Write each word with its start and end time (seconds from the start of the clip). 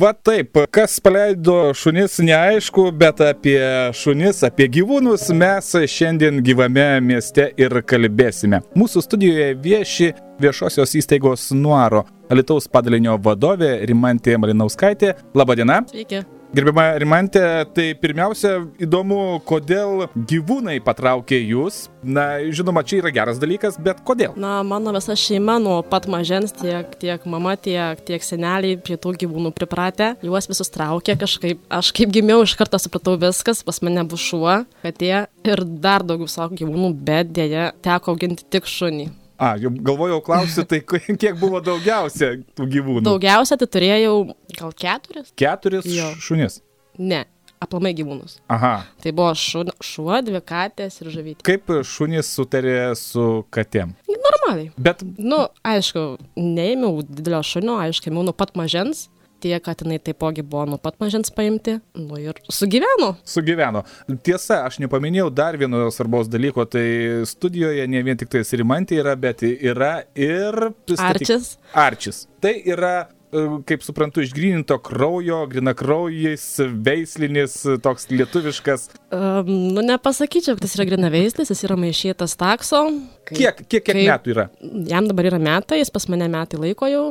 Va 0.00 0.14
taip, 0.16 0.56
kas 0.72 0.94
paleido 1.04 1.74
šunis 1.76 2.14
neaišku, 2.24 2.86
bet 2.96 3.20
apie 3.20 3.58
šunis, 4.00 4.40
apie 4.48 4.70
gyvūnus 4.72 5.26
mes 5.36 5.68
šiandien 5.92 6.40
gyvame 6.46 6.86
mieste 7.04 7.50
ir 7.60 7.76
kalbėsime. 7.84 8.62
Mūsų 8.80 9.04
studijoje 9.04 9.52
vieši 9.60 10.10
viešosios 10.40 10.96
įstaigos 11.02 11.50
Nuaro 11.52 12.06
Alitaus 12.32 12.70
padalinio 12.72 13.20
vadovė 13.20 13.74
Rimantė 13.90 14.40
Malinauskaitė. 14.40 15.18
Labadiena. 15.36 15.82
Sveiki. 15.92 16.24
Gerbima 16.50 16.96
Rimantė, 16.98 17.40
tai 17.70 17.92
pirmiausia 17.94 18.56
įdomu, 18.82 19.38
kodėl 19.46 20.08
gyvūnai 20.16 20.80
patraukė 20.82 21.38
jūs. 21.38 21.84
Na, 22.02 22.40
žinoma, 22.50 22.82
čia 22.82 22.98
yra 22.98 23.12
geras 23.14 23.38
dalykas, 23.38 23.76
bet 23.78 24.00
kodėl? 24.02 24.34
Na, 24.34 24.56
mano 24.66 24.90
visa 24.96 25.14
šeima 25.14 25.60
nuo 25.62 25.76
pat 25.86 26.08
mažens, 26.10 26.50
tiek, 26.58 26.90
tiek 26.98 27.22
mama, 27.30 27.54
tiek, 27.54 28.02
tiek 28.02 28.26
seneliai 28.26 28.80
prie 28.82 28.98
tų 28.98 29.14
gyvūnų 29.22 29.54
pripratę, 29.54 30.16
juos 30.26 30.50
visus 30.50 30.74
traukė 30.74 31.14
kažkaip. 31.22 31.62
Aš 31.70 31.92
kaip 31.94 32.10
gimiau, 32.18 32.42
iš 32.42 32.56
karto 32.58 32.82
supratau 32.82 33.14
viskas, 33.20 33.62
pas 33.62 33.78
mane 33.86 34.02
bus 34.10 34.26
šuo, 34.26 34.64
katė 34.82 35.28
ir 35.46 35.66
dar 35.86 36.02
daugiau 36.02 36.26
savo 36.26 36.58
gyvūnų, 36.58 36.96
bet 36.98 37.30
dėja 37.38 37.70
teko 37.78 38.16
auginti 38.16 38.50
tik 38.50 38.66
šunį. 38.66 39.12
A, 39.40 39.54
jau 39.56 39.70
galvojau 39.72 40.20
klausti, 40.24 40.66
tai 40.68 40.82
kiek 40.84 41.38
buvo 41.40 41.62
daugiausia 41.64 42.34
tų 42.58 42.66
gyvūnų? 42.74 43.04
Daugiausia 43.06 43.56
tai 43.60 43.68
turėjau 43.72 44.16
gal 44.58 44.74
keturis? 44.76 45.30
Keturis 45.40 45.86
Jo. 45.88 46.10
šunis. 46.20 46.58
Ne, 47.00 47.22
aplamai 47.64 47.94
gyvūnus. 47.96 48.34
Aha. 48.52 48.74
Tai 49.00 49.12
buvo 49.16 49.30
šu, 49.40 49.62
šuo, 49.80 50.18
dvi 50.26 50.42
katės 50.44 51.00
ir 51.00 51.08
žavytė. 51.14 51.44
Kaip 51.48 51.72
šunys 51.88 52.28
sutarė 52.36 52.90
su 53.00 53.46
katėm? 53.54 53.94
Normaliai. 54.12 54.68
Bet 54.76 55.00
Nu, 55.16 55.46
aišku, 55.64 56.04
neėmiau 56.36 57.00
didelio 57.08 57.40
šunio, 57.46 57.78
aišku, 57.86 58.12
ėmiau 58.12 58.28
nuo 58.28 58.36
pat 58.36 58.52
mažens. 58.60 59.06
Tie 59.40 59.56
katinai 59.64 59.98
taipogi 60.04 60.42
buvo 60.44 60.66
nuo 60.68 60.78
pat 60.78 60.98
mažens 61.00 61.30
paimti. 61.32 61.78
Nu 61.96 62.18
ir 62.20 62.36
sugyveno. 62.52 63.14
sugyveno. 63.24 63.84
Tiesa, 64.22 64.62
aš 64.68 64.76
nepaminėjau 64.84 65.30
dar 65.32 65.56
vieno 65.56 65.86
svarbaus 65.94 66.28
dalyko, 66.28 66.66
tai 66.68 66.84
studijoje 67.26 67.86
ne 67.88 68.02
vien 68.04 68.18
tik 68.20 68.28
tais 68.32 68.52
Rimantė 68.60 69.00
yra, 69.00 69.16
bet 69.16 69.40
yra 69.46 70.02
ir... 70.14 70.60
pristatyk- 70.84 71.24
Arčis. 71.30 71.54
Arčis. 71.72 72.18
Tai 72.44 72.52
yra, 72.68 72.92
e, 73.32 73.46
kaip 73.68 73.82
suprantu, 73.86 74.20
išgryninto 74.26 74.76
kraujo, 74.84 75.40
grinakraujais, 75.52 76.44
veislinis, 76.84 77.56
toks 77.84 78.08
lietuviškas. 78.12 78.88
Um, 79.14 79.48
nu, 79.74 79.80
nepasakyčiau, 79.86 80.56
kad 80.58 80.66
jis 80.68 80.76
yra 80.78 80.86
grinaveislis, 80.90 81.50
jis 81.52 81.64
yra 81.68 81.76
maišytas 81.80 82.36
takso. 82.40 82.84
Kai- 83.24 83.38
Kiek, 83.40 83.64
kiek, 83.68 83.84
kiek 83.84 83.90
kaip- 83.94 84.04
metų 84.10 84.34
yra? 84.34 84.48
Jam 84.90 85.08
dabar 85.08 85.30
yra 85.32 85.40
metai, 85.40 85.80
jis 85.80 85.90
pas 85.94 86.08
mane 86.12 86.28
metai 86.28 86.60
laiko 86.60 86.88
jau. 86.90 87.04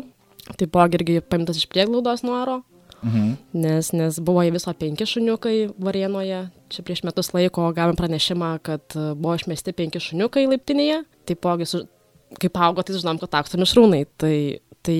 Taipogi 0.59 0.99
irgi 0.99 1.21
paimtas 1.21 1.59
iš 1.59 1.69
prieglaudos 1.71 2.23
nuoro. 2.25 2.61
Mhm. 2.99 3.27
Nes, 3.55 3.91
nes 3.95 4.17
buvo 4.23 4.43
į 4.43 4.51
viso 4.57 4.73
penki 4.75 5.07
šuniukai 5.07 5.69
Varienoje. 5.79 6.41
Čia 6.69 6.83
prieš 6.85 7.03
metus 7.07 7.31
laiko 7.33 7.69
gavome 7.75 7.97
pranešimą, 7.99 8.51
kad 8.65 8.83
e, 8.95 9.11
buvo 9.15 9.37
išmesti 9.39 9.73
penki 9.77 10.01
šuniukai 10.03 10.45
laiptinėje. 10.49 11.03
Taipogi, 11.29 11.67
su, 11.69 11.85
kaip 12.41 12.59
augo, 12.59 12.83
tai 12.83 12.97
žinom, 12.97 13.21
kad 13.21 13.31
takso 13.37 13.59
mišrūnai. 13.61 14.03
Tai, 14.19 14.35
tai 14.85 14.97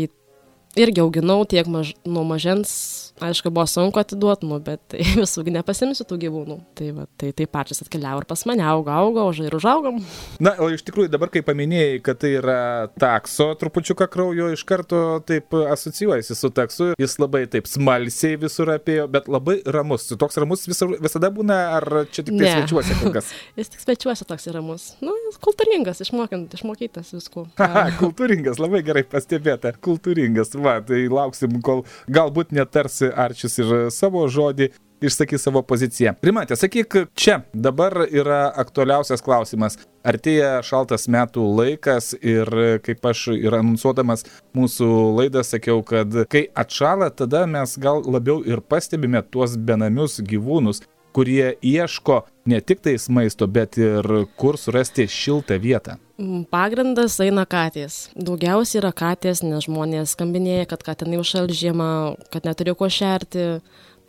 irgi 0.79 1.03
auginau 1.03 1.43
tiek 1.49 1.67
maž, 1.69 1.93
nuo 2.07 2.23
mažens. 2.27 2.71
Aišku, 3.19 3.51
buvo 3.51 3.65
sunku 3.67 3.99
atiduoti, 3.99 4.47
nu, 4.47 4.59
bet 4.63 4.81
tai 4.91 5.03
visų 5.19 5.43
nepasimsiu 5.51 6.05
tų 6.07 6.19
gyvūnų. 6.23 6.57
Tai, 6.79 6.89
va, 6.95 7.05
tai 7.19 7.31
taip 7.35 7.51
pačias 7.51 7.83
atkeliavo 7.83 8.23
ir 8.23 8.27
pas 8.29 8.45
mane 8.47 8.63
augo, 8.63 8.93
augo, 8.95 9.25
už 9.31 9.41
ir 9.47 9.57
užaugom. 9.57 9.99
Na, 10.39 10.53
o 10.63 10.69
iš 10.71 10.85
tikrųjų 10.87 11.11
dabar, 11.11 11.31
kai 11.33 11.43
paminėjai, 11.45 11.99
kad 12.05 12.21
tai 12.21 12.31
yra 12.39 12.61
takso 12.99 13.49
trupučiuką 13.59 14.07
kraujo, 14.11 14.51
iš 14.55 14.63
karto 14.67 15.01
taip 15.27 15.55
asocijuojasi 15.59 16.37
su 16.37 16.51
taksu, 16.55 16.91
jis 16.99 17.17
labai 17.19 17.43
taip 17.51 17.67
smalsiai 17.67 18.39
visur 18.39 18.71
apėjo, 18.71 19.09
bet 19.11 19.27
labai 19.31 19.59
ramus. 19.67 20.07
Toks 20.19 20.39
ramus 20.39 20.63
visur, 20.69 20.95
visada 21.03 21.31
būna, 21.33 21.59
ar 21.79 21.87
čia 22.13 22.23
tik 22.23 22.39
tai 22.39 22.53
svečiuose 22.55 22.97
kol 23.01 23.15
kas? 23.19 23.33
Jis 23.59 23.73
tik 23.73 23.83
svečiuosi 23.83 24.27
toks 24.29 24.47
yra 24.47 24.61
mus. 24.63 24.93
Nu, 25.03 25.11
jis 25.25 25.39
kultūringas, 25.43 25.99
išmokint, 26.05 26.53
išmokytas 26.55 27.11
visko. 27.17 27.45
Haha, 27.59 27.89
kultūringas, 28.01 28.61
labai 28.61 28.81
gerai 28.87 29.03
pastebėta. 29.07 29.73
Kultūringas, 29.83 30.53
va, 30.59 30.77
tai 30.85 31.01
lauksim, 31.11 31.59
kol 31.65 31.83
galbūt 32.07 32.53
netarsi 32.55 33.08
Arčis 33.15 33.59
ir 33.61 33.89
savo 33.93 34.27
žodį. 34.27 34.71
Išsakys 34.99 35.45
savo 35.45 35.61
poziciją. 35.63 36.11
Primantė, 36.19 36.57
sakyk, 36.59 36.97
čia 37.15 37.37
dabar 37.55 38.01
yra 38.03 38.49
aktualiausias 38.59 39.23
klausimas. 39.23 39.77
Artėja 40.03 40.57
šaltas 40.59 41.07
metų 41.07 41.45
laikas 41.55 42.11
ir 42.19 42.51
kaip 42.83 43.07
aš 43.07 43.29
ir 43.37 43.55
anonsuodamas 43.61 44.25
mūsų 44.59 44.89
laidą 45.15 45.45
sakiau, 45.47 45.79
kad 45.87 46.25
kai 46.27 46.49
atšala, 46.51 47.13
tada 47.15 47.45
mes 47.47 47.77
gal 47.79 48.03
labiau 48.03 48.41
ir 48.43 48.59
pastebime 48.59 49.23
tuos 49.31 49.55
benamius 49.55 50.19
gyvūnus, 50.19 50.83
kurie 51.15 51.53
ieško 51.65 52.21
ne 52.49 52.59
tik 52.61 52.83
tais 52.85 53.09
maisto, 53.09 53.47
bet 53.47 53.77
ir 53.77 54.05
kur 54.39 54.57
surasti 54.57 55.07
šiltą 55.09 55.59
vietą. 55.61 55.97
Mm, 56.19 56.43
Pagrindas 56.51 57.19
eina 57.23 57.45
katės. 57.49 58.09
Daugiausiai 58.15 58.81
yra 58.81 58.91
katės, 58.95 59.43
nes 59.45 59.65
žmonės 59.67 60.15
skambinėja, 60.17 60.67
kad 60.73 60.83
katinai 60.83 61.21
užšal 61.21 61.49
žiemą, 61.55 61.89
kad 62.33 62.47
neturi 62.49 62.75
ko 62.75 62.89
šerti, 62.91 63.47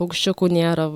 paukščiukų 0.01 0.51
nėra, 0.57 0.89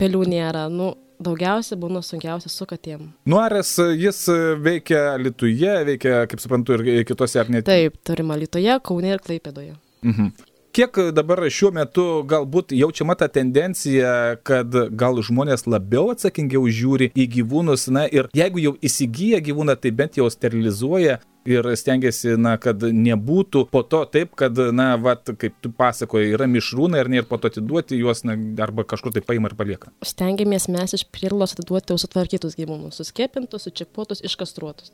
pelių 0.00 0.22
nėra. 0.32 0.68
Nu, 0.72 0.94
daugiausiai 1.22 1.78
būna 1.80 2.02
sunkiausia 2.04 2.50
su 2.52 2.66
katėm. 2.68 3.10
Nuaras, 3.28 3.74
jis 3.78 4.24
veikia 4.62 5.04
Lietuje, 5.20 5.74
veikia, 5.92 6.22
kaip 6.30 6.42
suprantu, 6.42 6.78
ir 6.80 7.04
kitose 7.08 7.42
ar 7.42 7.52
net. 7.52 7.68
Taip, 7.68 7.98
turime 8.06 8.38
Lietuvoje, 8.40 8.78
Kaune 8.86 9.12
ir 9.12 9.22
Klaipėdoje. 9.22 9.76
Mhm. 10.06 10.32
Kiek 10.72 10.96
dabar 11.12 11.42
šiuo 11.52 11.68
metu 11.76 12.02
galbūt 12.24 12.70
jaučiama 12.72 13.12
ta 13.20 13.26
tendencija, 13.28 14.38
kad 14.40 14.72
gal 14.96 15.20
žmonės 15.20 15.66
labiau 15.68 16.06
atsakingiau 16.14 16.64
žiūri 16.64 17.10
į 17.12 17.26
gyvūnus, 17.34 17.90
na 17.92 18.06
ir 18.08 18.30
jeigu 18.32 18.62
jau 18.62 18.72
įsigyja 18.80 19.42
gyvūną, 19.44 19.76
tai 19.76 19.92
bent 19.98 20.16
jau 20.16 20.30
sterilizuoja 20.32 21.18
ir 21.48 21.66
stengiasi, 21.76 22.36
na, 22.40 22.54
kad 22.60 22.82
nebūtų 22.82 23.64
po 23.72 23.82
to 23.86 24.02
taip, 24.12 24.34
kad, 24.38 24.56
na, 24.74 24.92
vat, 25.00 25.32
kaip 25.38 25.56
tu 25.62 25.72
pasakoji, 25.74 26.32
yra 26.36 26.46
mišrūnai 26.50 27.02
ir 27.02 27.10
ne 27.10 27.20
ir 27.20 27.28
po 27.28 27.38
to 27.40 27.50
atiduoti 27.50 27.98
juos, 27.98 28.22
na, 28.26 28.36
arba 28.62 28.84
kažkur 28.88 29.14
tai 29.14 29.24
paima 29.26 29.50
ir 29.50 29.56
palieka. 29.58 29.92
Stengiamės 30.06 30.68
mes 30.72 30.96
iš 30.98 31.04
prieglaudos 31.10 31.56
atiduoti 31.56 31.94
jau 31.94 31.98
sutvarkytus 32.02 32.56
gyvūnus, 32.58 33.00
suskėpintus, 33.00 33.66
sučipuotus, 33.66 34.22
iškastruotus. 34.28 34.92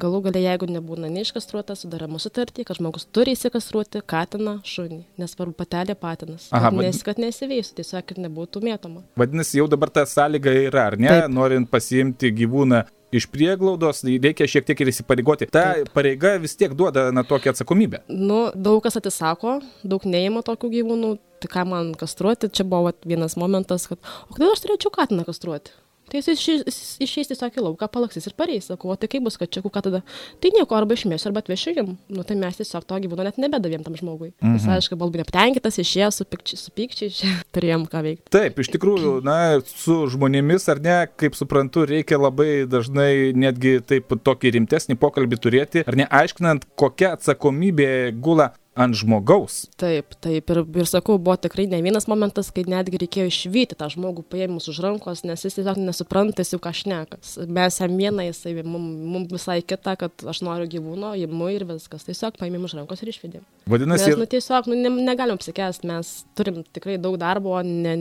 Galų 0.00 0.22
galia, 0.28 0.44
jeigu 0.50 0.68
nebūna 0.70 1.10
neiškastruotas, 1.16 1.84
sudarama 1.84 2.20
sutartį, 2.22 2.66
kad 2.68 2.80
žmogus 2.80 3.08
turi 3.08 3.36
įsikastruoti 3.36 4.04
katiną, 4.06 4.58
šunį, 4.68 5.02
nesvarbu 5.18 5.54
patelė 5.58 5.94
patinas. 5.98 6.48
Aha, 6.52 6.68
Kad, 6.70 6.76
vad- 6.78 6.84
nes, 6.86 7.02
kad 7.02 7.16
nesiveistų, 7.22 7.74
tiesiog 7.80 8.06
kad 8.06 8.18
nebūtų 8.18 8.62
mėtoma. 8.64 9.02
Vadinasi, 9.16 9.58
jau 9.60 9.68
dabar 9.68 9.90
ta 9.90 10.04
sąlyga 10.06 10.52
yra, 10.66 10.86
ar 10.92 10.96
ne? 10.98 11.08
Taip. 11.08 11.30
Norint 11.30 11.70
pasiimti 11.70 12.32
gyvūną 12.32 12.84
iš 13.16 13.26
prieglaudos, 13.30 14.02
reikia 14.04 14.48
šiek 14.50 14.66
tiek 14.66 14.80
ir 14.80 14.90
įsipareigoti. 14.92 15.46
Ta 15.50 15.62
Taip. 15.74 15.92
pareiga 15.94 16.34
vis 16.42 16.56
tiek 16.58 16.74
duoda, 16.74 17.08
na, 17.14 17.22
tokią 17.24 17.54
atsakomybę. 17.54 18.02
Nu, 18.08 18.50
daug 18.54 18.82
kas 18.82 18.96
atsisako, 18.98 19.60
daug 19.84 20.02
neima 20.04 20.42
tokių 20.42 20.70
gyvūnų, 20.74 21.14
tai 21.40 21.48
ką 21.52 21.66
man 21.68 21.94
kastruoti, 21.94 22.50
čia 22.52 22.64
buvo 22.64 22.88
vat 22.90 22.96
vienas 23.06 23.36
momentas, 23.36 23.86
kad, 23.88 23.98
o 24.28 24.34
kodėl 24.34 24.52
aš 24.56 24.64
turėčiau 24.66 24.90
katiną 24.92 25.24
kastruoti? 25.28 25.70
Tai 26.06 26.20
jis 26.20 26.28
išeis, 26.36 26.80
išeis 27.02 27.30
tiesiog 27.32 27.56
į 27.58 27.62
lauką, 27.66 27.88
palaksis 27.90 28.28
ir 28.28 28.34
pareis. 28.38 28.68
Sakau, 28.70 28.92
o 28.92 28.96
tai 28.98 29.08
kaip 29.10 29.24
bus, 29.26 29.34
kad 29.40 29.50
čia 29.50 29.62
ką 29.64 29.82
tada? 29.82 30.02
Tai 30.42 30.52
nieko, 30.54 30.76
arba 30.78 30.94
išmėsiu, 30.94 31.30
arba 31.30 31.42
atvešiu 31.42 31.74
jam. 31.74 31.88
Nu, 32.12 32.22
tai 32.26 32.36
mes 32.38 32.60
tiesiog 32.60 32.86
to 32.86 32.98
gyvūno 33.02 33.26
net 33.26 33.40
nebedavėm 33.42 33.82
tam 33.82 33.96
žmogui. 33.98 34.30
Mhm. 34.38 34.54
Jis, 34.54 34.68
aišku, 34.76 34.98
buvo 34.98 35.10
labai 35.10 35.24
nepatenkintas, 35.24 35.80
išėjo 35.82 36.12
su, 36.14 36.26
pikči, 36.30 36.58
su 36.60 36.74
pykčiai, 36.78 37.10
čia 37.16 37.32
turėjom 37.56 37.88
ką 37.90 38.04
veikti. 38.06 38.30
Taip, 38.36 38.60
iš 38.62 38.70
tikrųjų, 38.76 39.16
na, 39.26 39.38
su 39.66 39.98
žmonėmis 40.14 40.68
ar 40.70 40.82
ne, 40.84 40.98
kaip 41.18 41.38
suprantu, 41.38 41.88
reikia 41.90 42.20
labai 42.22 42.68
dažnai 42.70 43.32
netgi 43.34 43.80
taip 43.86 44.14
tokį 44.26 44.54
rimtesnį 44.60 44.98
pokalbį 45.02 45.40
turėti, 45.42 45.82
ar 45.86 45.98
ne, 45.98 46.06
aiškinant, 46.06 46.68
kokia 46.78 47.16
atsakomybė 47.16 47.90
gula 48.22 48.52
ant 48.76 48.96
žmogaus. 48.96 49.64
Taip, 49.80 50.14
taip. 50.22 50.50
Ir, 50.52 50.60
ir 50.82 50.88
sakau, 50.88 51.16
buvo 51.18 51.36
tikrai 51.40 51.64
ne 51.70 51.80
vienas 51.84 52.06
momentas, 52.10 52.50
kai 52.54 52.66
netgi 52.68 53.00
reikėjo 53.00 53.30
išvyti 53.30 53.78
tą 53.78 53.88
žmogų 53.92 54.26
paėmus 54.30 54.68
už 54.72 54.82
rankos, 54.84 55.24
nes 55.26 55.44
jis 55.46 55.58
tiesiog 55.58 55.80
nesupranta, 55.80 56.44
jis 56.44 56.54
jau 56.54 56.60
kažnekas. 56.62 57.36
Mes 57.48 57.80
jam 57.80 57.96
vieną, 57.96 58.26
jisai 58.28 58.54
mums 58.60 59.06
mum 59.16 59.26
visai 59.30 59.62
kitą, 59.64 59.96
kad 60.00 60.26
aš 60.28 60.42
noriu 60.44 60.68
gyvūno, 60.76 61.14
imu 61.24 61.50
ir 61.54 61.66
viskas. 61.68 62.04
Tiesiog 62.06 62.36
paėmėm 62.40 62.66
už 62.68 62.76
rankos 62.78 63.02
ir 63.02 63.12
išvedėm. 63.14 63.46
Vadinasi, 63.70 64.12
Mes, 64.12 64.20
nu, 64.20 64.28
tiesiog, 64.36 64.68
nu, 64.70 64.76
ne, 64.78 64.92
negalim 65.08 65.40
apsikęsti, 65.40 65.88
mes 65.90 66.12
turim 66.38 66.60
tikrai 66.76 66.98
daug 67.02 67.16
darbo, 67.20 67.56
ne, 67.64 67.96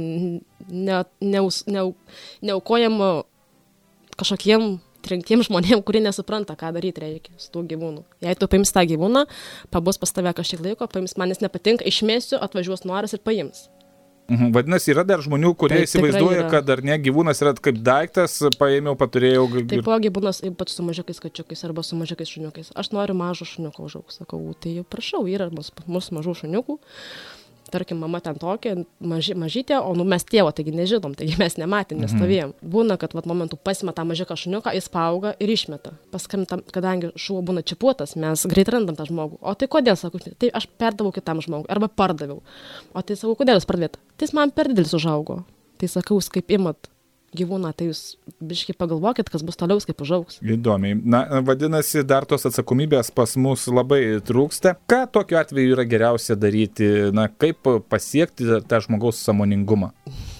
ne, 0.68 1.00
neus, 1.24 1.63
ne, 1.72 1.88
neaukojam 2.45 3.00
kažkokiem 4.16 4.75
trinktiem 5.06 5.46
žmonėm, 5.46 5.84
kurie 5.86 6.02
nesupranta, 6.04 6.57
ką 6.60 6.74
daryti 6.75 7.04
reikia 7.04 7.38
su 7.38 7.52
tuo 7.54 7.63
gyvūnu. 7.68 8.04
Jei 8.25 8.36
tu 8.40 8.50
paims 8.52 8.74
tą 8.75 8.86
gyvūną, 8.90 9.25
pabus 9.74 10.02
pas 10.02 10.13
tave 10.16 10.34
kažkiek 10.38 10.66
laiko, 10.66 10.90
paims 10.92 11.18
man 11.22 11.34
jis 11.34 11.46
nepatinka, 11.46 11.88
išmėsiu, 11.88 12.42
atvažiuos 12.42 12.86
noras 12.90 13.16
ir 13.16 13.24
paims. 13.25 13.68
Mhm, 14.25 14.50
Vadinasi, 14.56 14.90
yra 14.90 15.04
dar 15.06 15.22
žmonių, 15.22 15.52
kurie 15.54 15.84
tikrai 15.84 15.86
įsivaizduoja, 15.86 16.48
kad 16.50 16.69
ar 16.74 16.81
ne 16.86 16.96
gyvūnas 16.98 17.44
yra 17.44 17.52
kaip 17.62 17.78
daiktas, 17.86 18.40
paėmiau, 18.57 18.98
paturėjau. 18.98 19.46
Taipogi 19.69 20.10
būnas 20.13 20.42
ypač 20.50 20.74
su 20.74 20.86
mažiukais 20.86 21.22
kačiukais 21.22 21.62
arba 21.68 21.84
su 21.86 21.98
mažiukais 22.00 22.31
šuniukais. 22.34 22.72
Aš 22.74 22.90
noriu 22.96 23.13
mažo 23.19 23.46
šuniuko 23.46 23.86
užaugti, 23.86 24.18
sakau, 24.18 24.42
tai 24.58 24.80
prašau, 24.90 25.28
yra 25.30 25.51
mūsų 25.54 26.18
mažų 26.18 26.38
šuniukų. 26.42 26.80
Tarkim, 27.71 27.97
mama 27.97 28.19
ten 28.21 28.38
tokia, 28.38 28.75
maži, 29.01 29.33
mažytė, 29.38 29.79
o 29.81 29.95
nu 29.97 30.06
mes 30.07 30.23
tėvo, 30.27 30.51
taigi 30.56 30.73
nežinom, 30.75 31.15
taigi 31.17 31.38
mes 31.39 31.57
nematėm, 31.57 32.03
nestovėjom. 32.03 32.53
Būna, 32.62 32.97
kad 33.01 33.15
vat, 33.17 33.25
momentu 33.29 33.57
pasima 33.57 33.94
tą 33.95 34.06
mažiuką 34.06 34.38
šuniuką, 34.38 34.73
jis 34.77 34.89
paauga 34.94 35.33
ir 35.41 35.53
išmeta. 35.53 35.95
Paskam, 36.13 36.45
tam, 36.50 36.62
kadangi 36.75 37.09
šuo 37.19 37.41
būna 37.45 37.65
čipuotas, 37.65 38.15
mes 38.21 38.45
greit 38.51 38.69
randam 38.73 38.97
tą 39.00 39.07
žmogų. 39.09 39.41
O 39.41 39.56
tai 39.57 39.69
kodėl, 39.71 39.97
sakau, 40.00 40.21
tai 40.21 40.51
aš 40.53 40.69
perdaviau 40.77 41.15
kitam 41.15 41.41
žmogui 41.45 41.71
arba 41.73 41.89
pardaviau. 41.89 42.44
O 42.94 43.01
tai 43.01 43.17
sakau, 43.17 43.38
kodėl 43.41 43.57
jūs 43.57 43.69
pardavėt? 43.69 43.97
Tai 44.15 44.29
jis 44.29 44.38
man 44.38 44.53
per 44.53 44.69
didelis 44.69 44.94
užaugo. 44.97 45.41
Tai 45.81 45.89
sakau, 45.91 46.21
jūs 46.21 46.29
kaip 46.31 46.53
imat 46.56 46.91
gyvūną, 47.38 47.72
tai 47.78 47.90
jūs 47.90 48.02
biškai 48.44 48.76
pagalvokit, 48.80 49.30
kas 49.32 49.44
bus 49.46 49.60
toliau, 49.60 49.82
kaip 49.84 50.02
užaugs. 50.06 50.40
Įdomiai. 50.42 50.98
Na, 51.04 51.24
vadinasi, 51.46 52.04
dar 52.08 52.28
tos 52.30 52.48
atsakomybės 52.50 53.12
pas 53.16 53.36
mus 53.40 53.68
labai 53.72 54.20
trūksta. 54.26 54.76
Ką 54.90 55.04
tokiu 55.14 55.40
atveju 55.42 55.76
yra 55.76 55.86
geriausia 55.90 56.38
daryti? 56.40 56.90
Na, 57.16 57.28
kaip 57.30 57.68
pasiekti 57.92 58.62
tą 58.70 58.82
žmogaus 58.86 59.22
samoningumą? 59.26 59.92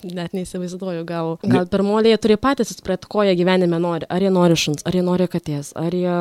Net 0.06 0.36
neįsivaizduoju, 0.38 1.06
gal, 1.10 1.36
gal 1.42 1.70
pirmoliai 1.72 2.14
jie 2.14 2.22
turi 2.22 2.38
patys 2.42 2.76
įspręsti, 2.76 3.10
ko 3.10 3.26
jie 3.26 3.34
gyvenime 3.40 3.80
nori. 3.82 4.06
Ar 4.12 4.22
jie 4.22 4.32
nori 4.34 4.58
šuns, 4.60 4.86
ar 4.86 4.96
jie 4.96 5.02
nori 5.06 5.28
katės, 5.32 5.72
ar 5.80 5.96
jie, 5.96 6.18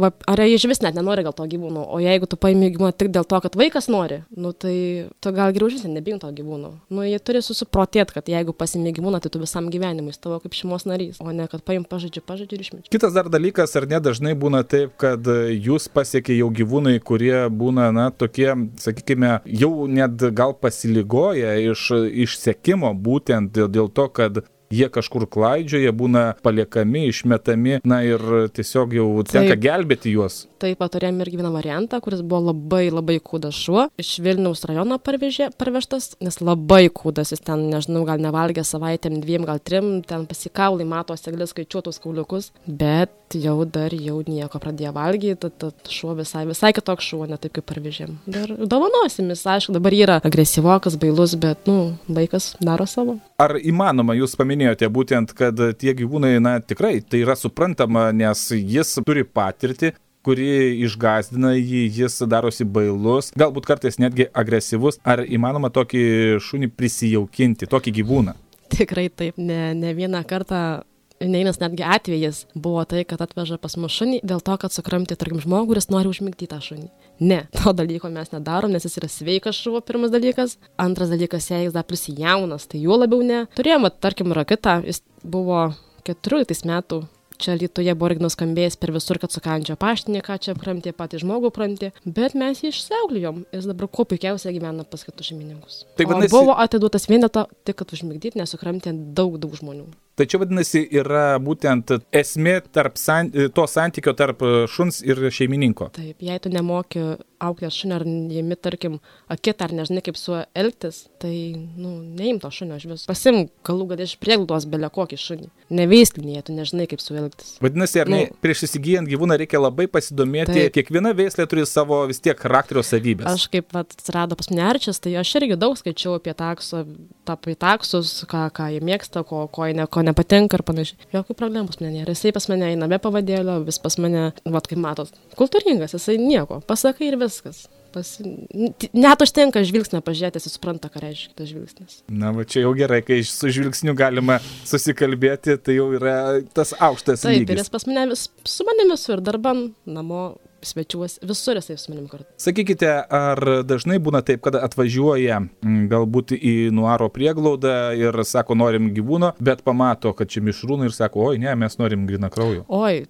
va, 0.00 0.10
ar 0.30 0.42
jie 0.44 0.58
iš 0.58 0.66
vis 0.70 0.82
net 0.84 0.96
nenori 0.96 1.24
gal 1.26 1.34
to 1.36 1.46
gyvūno. 1.48 1.84
O 1.92 2.00
jeigu 2.02 2.28
tu 2.30 2.38
paimi 2.40 2.70
gyvūną 2.74 2.92
tik 2.96 3.12
dėl 3.14 3.26
to, 3.28 3.40
kad 3.44 3.58
vaikas 3.58 3.88
nori, 3.92 4.22
nu 4.36 4.52
tai 4.52 4.76
tu 5.22 5.32
gal 5.36 5.54
geriau 5.56 5.70
žinai, 5.72 5.96
nebijom 5.98 6.20
to 6.22 6.30
gyvūno. 6.36 6.72
Nu 6.92 7.06
jie 7.06 7.18
turi 7.22 7.42
susiprotėti, 7.44 8.16
kad 8.16 8.30
jeigu 8.30 8.54
pasimi 8.56 8.94
gyvūną, 8.96 9.20
tai 9.22 9.32
tu 9.32 9.42
visam 9.42 9.70
gyvenimui 9.72 10.14
jis 10.14 10.22
tavo 10.22 10.40
kaip 10.42 10.56
šeimos 10.56 10.86
narys, 10.88 11.20
o 11.22 11.32
ne 11.34 11.48
kad 11.50 11.64
paim 11.66 11.86
pažaidžiu, 11.88 12.24
pažaidžiu 12.26 12.58
ir 12.58 12.66
išmečiu. 12.66 12.92
Kitas 12.92 13.16
dar 13.16 13.30
dalykas, 13.32 13.76
ar 13.78 13.88
ne 13.90 14.00
dažnai 14.02 14.34
būna 14.38 14.62
taip, 14.68 14.96
kad 15.00 15.26
jūs 15.52 15.88
pasiekė 15.92 16.36
jau 16.38 16.50
gyvūnai, 16.60 16.98
kurie 17.04 17.46
būna, 17.50 17.90
na, 17.96 18.08
tokie, 18.10 18.50
sakykime, 18.82 19.38
jau 19.62 19.72
net 19.90 20.28
gal 20.36 20.56
pasiligoja 20.56 21.56
iš 21.72 21.88
išsekimo 22.26 22.92
būtent 22.94 23.56
dėl 23.56 23.90
to, 23.92 24.08
kad 24.12 24.44
jie 24.72 24.88
kažkur 24.92 25.26
klaidžioja, 25.30 25.92
būna 25.96 26.24
paliekami, 26.44 27.06
išmetami, 27.10 27.80
na 27.86 28.00
ir 28.06 28.22
tiesiog 28.54 28.94
jau 28.96 29.08
tenka 29.26 29.54
Taip. 29.54 29.62
gelbėti 29.62 30.14
juos. 30.14 30.44
Taip 30.62 30.80
pat 30.80 30.94
turėjome 30.94 31.24
irgi 31.24 31.40
vieną 31.40 31.52
variantą, 31.52 32.00
kuris 32.00 32.22
buvo 32.24 32.50
labai 32.50 32.86
labai 32.90 33.18
kūdas 33.20 33.56
šuo. 33.60 33.86
Iš 34.00 34.16
Vilniaus 34.24 34.64
rajono 34.68 34.98
parvežė, 35.02 35.50
parvežtas, 35.58 36.14
nes 36.24 36.40
labai 36.40 36.86
kūdas, 36.88 37.34
jis 37.34 37.44
ten, 37.44 37.66
nežinau, 37.72 38.06
gal 38.08 38.22
nevalgė 38.22 38.64
savaitėm, 38.66 39.20
dviem, 39.22 39.44
gal 39.48 39.60
trim, 39.60 40.00
ten 40.06 40.24
pasikaulai, 40.28 40.88
mato 40.88 41.16
seglės 41.18 41.52
skaičiuotus 41.52 42.00
kauliukus, 42.02 42.50
bet 42.66 43.36
jau 43.36 43.58
dar 43.68 43.92
jau 43.92 44.20
nieko 44.26 44.60
pradėjo 44.62 44.92
valgyti, 44.96 45.36
tad, 45.44 45.56
tad 45.60 45.92
šuo 45.92 46.14
visai, 46.18 46.46
visai 46.48 46.72
kitoks 46.76 47.10
šuo, 47.10 47.24
ne 47.28 47.38
taip 47.40 47.58
kaip 47.58 47.66
parvežėm. 47.68 48.16
Dar 48.30 48.54
dovanosim, 48.56 49.28
jis, 49.34 49.44
aišku, 49.56 49.74
dabar 49.76 49.94
yra 49.96 50.18
agresyvokas, 50.24 50.96
bailus, 51.00 51.36
bet, 51.40 51.66
nu, 51.68 51.96
vaikas 52.08 52.54
daro 52.64 52.86
savo. 52.88 53.18
Ar 53.42 53.58
įmanoma, 53.60 54.16
jūs 54.16 54.38
paminėjote 54.38 54.55
būtent, 54.90 55.32
kad 55.36 55.60
tie 55.78 55.94
gyvūnai, 55.94 56.40
na 56.40 56.58
tikrai, 56.60 57.00
tai 57.00 57.22
yra 57.24 57.36
suprantama, 57.36 58.12
nes 58.12 58.50
jis 58.50 58.98
turi 59.04 59.24
patirtį, 59.24 59.92
kuri 60.26 60.82
išgazdina 60.82 61.54
jį, 61.54 61.84
jis 62.00 62.18
darosi 62.26 62.66
bailus, 62.66 63.30
galbūt 63.38 63.68
kartais 63.68 64.00
netgi 64.02 64.26
agresyvus. 64.34 64.98
Ar 65.06 65.22
įmanoma 65.22 65.70
tokį 65.70 66.02
šunį 66.42 66.72
prisijaukinti, 66.74 67.70
tokį 67.70 67.94
gyvūną? 68.00 68.34
Tikrai 68.74 69.06
taip, 69.14 69.38
ne, 69.38 69.70
ne 69.78 69.94
vieną 69.94 70.24
kartą. 70.26 70.82
Neįnas 71.16 71.56
netgi 71.62 71.80
atvejis 71.80 72.42
buvo 72.52 72.82
tai, 72.84 73.06
kad 73.08 73.22
atveža 73.24 73.56
pas 73.56 73.78
mus 73.80 73.94
šunį 73.96 74.18
dėl 74.26 74.42
to, 74.44 74.52
kad 74.60 74.74
sukramtė, 74.74 75.16
tarkim, 75.16 75.38
žmogų, 75.40 75.70
kuris 75.70 75.88
nori 75.88 76.10
užmigti 76.10 76.48
tą 76.50 76.58
šunį. 76.60 76.90
Ne, 77.20 77.46
to 77.56 77.72
dalyko 77.72 78.10
mes 78.12 78.28
nedarom, 78.34 78.70
nes 78.74 78.84
jis 78.84 78.98
yra 79.00 79.08
sveikas 79.08 79.56
šuvo, 79.56 79.80
pirmas 79.80 80.10
dalykas. 80.12 80.58
Antras 80.76 81.08
dalykas, 81.08 81.46
jei 81.50 81.64
jis 81.64 81.72
dar 81.72 81.84
plus 81.88 82.06
jaunas, 82.12 82.66
tai 82.68 82.82
juo 82.82 82.98
labiau 83.00 83.22
ne. 83.24 83.46
Turėjome, 83.56 83.90
tarkim, 84.00 84.34
rakitą, 84.36 84.82
jis 84.84 85.00
buvo 85.24 85.70
14 86.04 86.66
metų. 86.68 87.06
Čia 87.36 87.52
Lietuvoje 87.60 87.92
buvo 88.00 88.08
irgi 88.08 88.22
nuskambėjęs 88.24 88.78
per 88.80 88.92
visur, 88.94 89.18
kad 89.20 89.28
sukandžia 89.32 89.74
paštinė, 89.76 90.22
ką 90.24 90.38
čia 90.40 90.54
kramtė 90.56 90.94
patį 90.96 91.18
žmogų 91.20 91.50
kramtė, 91.52 91.90
bet 92.06 92.32
mes 92.32 92.62
jį 92.64 92.70
išsiauklėjom. 92.72 93.42
Jis 93.52 93.66
dabar 93.68 93.90
kuo 93.92 94.06
puikiausiai 94.08 94.54
gyvena 94.56 94.86
pas 94.88 95.04
kitus 95.04 95.28
šeimininkus. 95.28 95.82
Tai 95.98 96.06
O 96.06 96.08
vadinasi- 96.14 96.32
Buvo 96.32 96.54
atiduotas 96.56 97.04
vien 97.12 97.20
dėl 97.20 97.28
to, 97.36 97.44
tik 97.68 97.76
kad 97.76 97.92
užmigdyti, 97.92 98.36
nes 98.40 98.48
sukramtė 98.56 98.94
daug, 99.12 99.36
daug 99.38 99.52
žmonių. 99.52 99.84
Tai 100.16 100.24
čia 100.24 100.38
vadinasi 100.40 100.80
yra 100.96 101.36
būtent 101.44 101.90
esmė 102.16 102.54
tarp 102.72 102.96
san, 102.96 103.28
to 103.30 103.66
santykio 103.68 104.14
tarp 104.16 104.40
šuns 104.72 105.02
ir 105.04 105.20
šeimininko. 105.28 105.90
Taip, 105.96 106.22
jei 106.24 106.40
tu 106.40 106.48
nemoki 106.52 107.02
auklės 107.44 107.76
šunio 107.76 107.98
ar 107.98 108.04
jėmi, 108.06 108.56
tarkim, 108.64 108.94
akitą 109.28 109.66
ar 109.66 109.74
nežinai 109.76 110.00
kaip 110.06 110.16
su 110.16 110.38
elgtis, 110.56 111.02
tai, 111.20 111.34
nu, 111.76 111.98
neim 112.16 112.38
to 112.40 112.48
šunio 112.48 112.78
iš 112.80 112.86
vis. 112.88 113.02
Pasim 113.10 113.42
galų 113.66 113.90
gal 113.90 114.00
iš 114.06 114.14
prieglaudos 114.22 114.64
belė 114.72 114.88
kokį 114.94 115.18
šunį. 115.20 115.50
Neveislinė, 115.76 116.40
tu 116.46 116.54
nežinai 116.56 116.86
kaip 116.88 117.02
su 117.04 117.16
elgtis. 117.18 117.56
Vadinasi, 117.60 118.00
ar 118.00 118.08
ne, 118.08 118.22
Nu. 118.26 118.38
prieš 118.40 118.62
įsigijant 118.70 119.10
gyvūną 119.10 119.36
reikia 119.42 119.60
labai 119.60 119.84
pasidomėti, 119.92 120.54
Taip. 120.56 120.72
kiekviena 120.78 121.12
veislė 121.18 121.44
turi 121.50 121.66
savo 121.68 122.00
vis 122.08 122.22
tiek 122.24 122.38
charakterio 122.40 122.80
savybės. 122.86 123.28
Aš 123.28 123.48
kaip 123.52 123.68
vat, 123.76 123.92
atsirado 123.92 124.38
pas 124.40 124.48
mane 124.48 124.64
arčias, 124.70 124.96
tai 125.02 125.12
aš 125.20 125.34
irgi 125.42 125.58
daug 125.60 125.76
skaičiau 125.76 126.16
apie 126.16 126.32
taksą, 126.38 126.86
apie 127.28 127.52
taksus, 127.60 128.22
ką, 128.30 128.46
ką 128.56 128.70
jie 128.72 128.80
mėgsta, 128.80 129.26
ko, 129.28 129.44
ko, 129.52 129.68
jie 129.68 129.76
ne, 129.76 129.84
ko 129.90 130.05
nepatinka 130.06 130.58
ir 130.58 130.64
panašiai. 130.66 131.08
Jokių 131.14 131.36
problemų 131.38 131.72
pas 131.72 131.80
mane 131.82 131.94
nėra. 132.00 132.14
Jisai 132.16 132.34
pas 132.36 132.48
mane 132.52 132.72
eina 132.72 132.88
be 132.90 132.98
pavadėlio, 133.02 133.58
vis 133.66 133.80
pas 133.82 133.98
mane, 134.02 134.28
vat 134.56 134.70
kaip 134.70 134.80
matot, 134.82 135.10
kultūringas, 135.38 135.96
jisai 135.96 136.18
nieko, 136.22 136.62
pasakai 136.68 137.10
ir 137.10 137.18
viskas. 137.20 137.66
Pas... 137.96 138.10
Net 138.20 139.22
užtenka 139.24 139.62
žvilgsnio 139.64 140.02
pažiūrėti, 140.04 140.42
jis 140.42 140.56
supranta, 140.58 140.90
ką 140.92 141.00
reiškia 141.00 141.32
tas 141.38 141.48
žvilgsnis. 141.48 142.00
Na, 142.12 142.32
va 142.36 142.44
čia 142.44 142.66
jau 142.66 142.74
gerai, 142.76 143.00
kai 143.06 143.22
su 143.24 143.48
žvilgsniu 143.56 143.94
galima 143.96 144.36
susikalbėti, 144.68 145.56
tai 145.64 145.78
jau 145.78 145.88
yra 145.96 146.16
tas 146.56 146.74
aukštas 146.76 147.24
Taip, 147.24 147.32
ir 147.32 147.46
lygis. 147.46 147.62
jis 147.64 147.72
pas 147.72 147.88
mane 147.88 148.04
vis 148.12 148.26
su 148.44 148.66
manimi 148.68 148.92
visur, 148.96 149.22
darbam, 149.24 149.70
namo, 149.88 150.26
svečiuos, 150.66 151.18
visur 151.26 151.58
jisai 151.58 151.76
su 151.80 151.92
manim 151.92 152.06
kartu. 152.10 152.28
Sakykite, 152.40 152.90
ar 153.18 153.42
dažnai 153.66 153.98
būna 154.02 154.22
taip, 154.26 154.42
kad 154.44 154.58
atvažiuoja 154.58 155.38
mm, 155.42 155.86
galbūt 155.92 156.34
į 156.36 156.54
Nuaro 156.76 157.08
prieglaudą 157.12 157.76
ir 157.98 158.18
sako, 158.26 158.56
norim 158.58 158.90
gyvūno, 158.96 159.32
bet 159.42 159.64
pamato, 159.66 160.12
kad 160.16 160.30
čia 160.32 160.42
mišrūnai 160.46 160.90
ir 160.90 160.96
sako, 160.96 161.30
oi, 161.30 161.40
ne, 161.42 161.54
mes 161.58 161.78
norim 161.80 162.06
grina 162.08 162.30
kraujo. 162.32 162.66
Oi, 162.72 163.06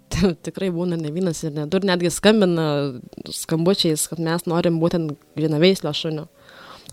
tikrai 0.47 0.71
būna 0.75 1.01
ne 1.01 1.13
vienas 1.15 1.43
ir 1.45 1.55
ne 1.57 1.67
du, 1.71 1.81
ir 1.81 1.89
netgi 1.89 2.13
skambina 2.15 2.69
skambučiais, 3.33 4.09
kad 4.13 4.23
mes 4.23 4.47
norim 4.51 4.81
būtent 4.83 5.17
grinaveislio 5.39 5.95
šunio. 5.97 6.29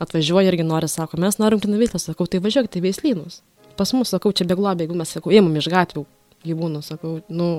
Atvažiuoja 0.02 0.50
irgi 0.50 0.66
nori, 0.66 0.90
sako, 0.90 1.20
mes 1.22 1.38
norim 1.42 1.62
grinaveislio, 1.64 2.02
sakau, 2.02 2.28
tai 2.28 2.42
važiuokite 2.44 2.82
į 2.82 2.88
veislynus. 2.88 3.42
Pas 3.78 3.90
mus, 3.94 4.12
sakau, 4.14 4.34
čia 4.36 4.46
beglobė, 4.50 4.86
jeigu 4.86 4.98
mes, 4.98 5.14
sakau, 5.16 5.34
ėmam 5.34 5.56
iš 5.58 5.70
gatvių 5.74 6.06
gyvūnų, 6.44 6.82
sakau, 6.86 7.18
nu, 7.32 7.50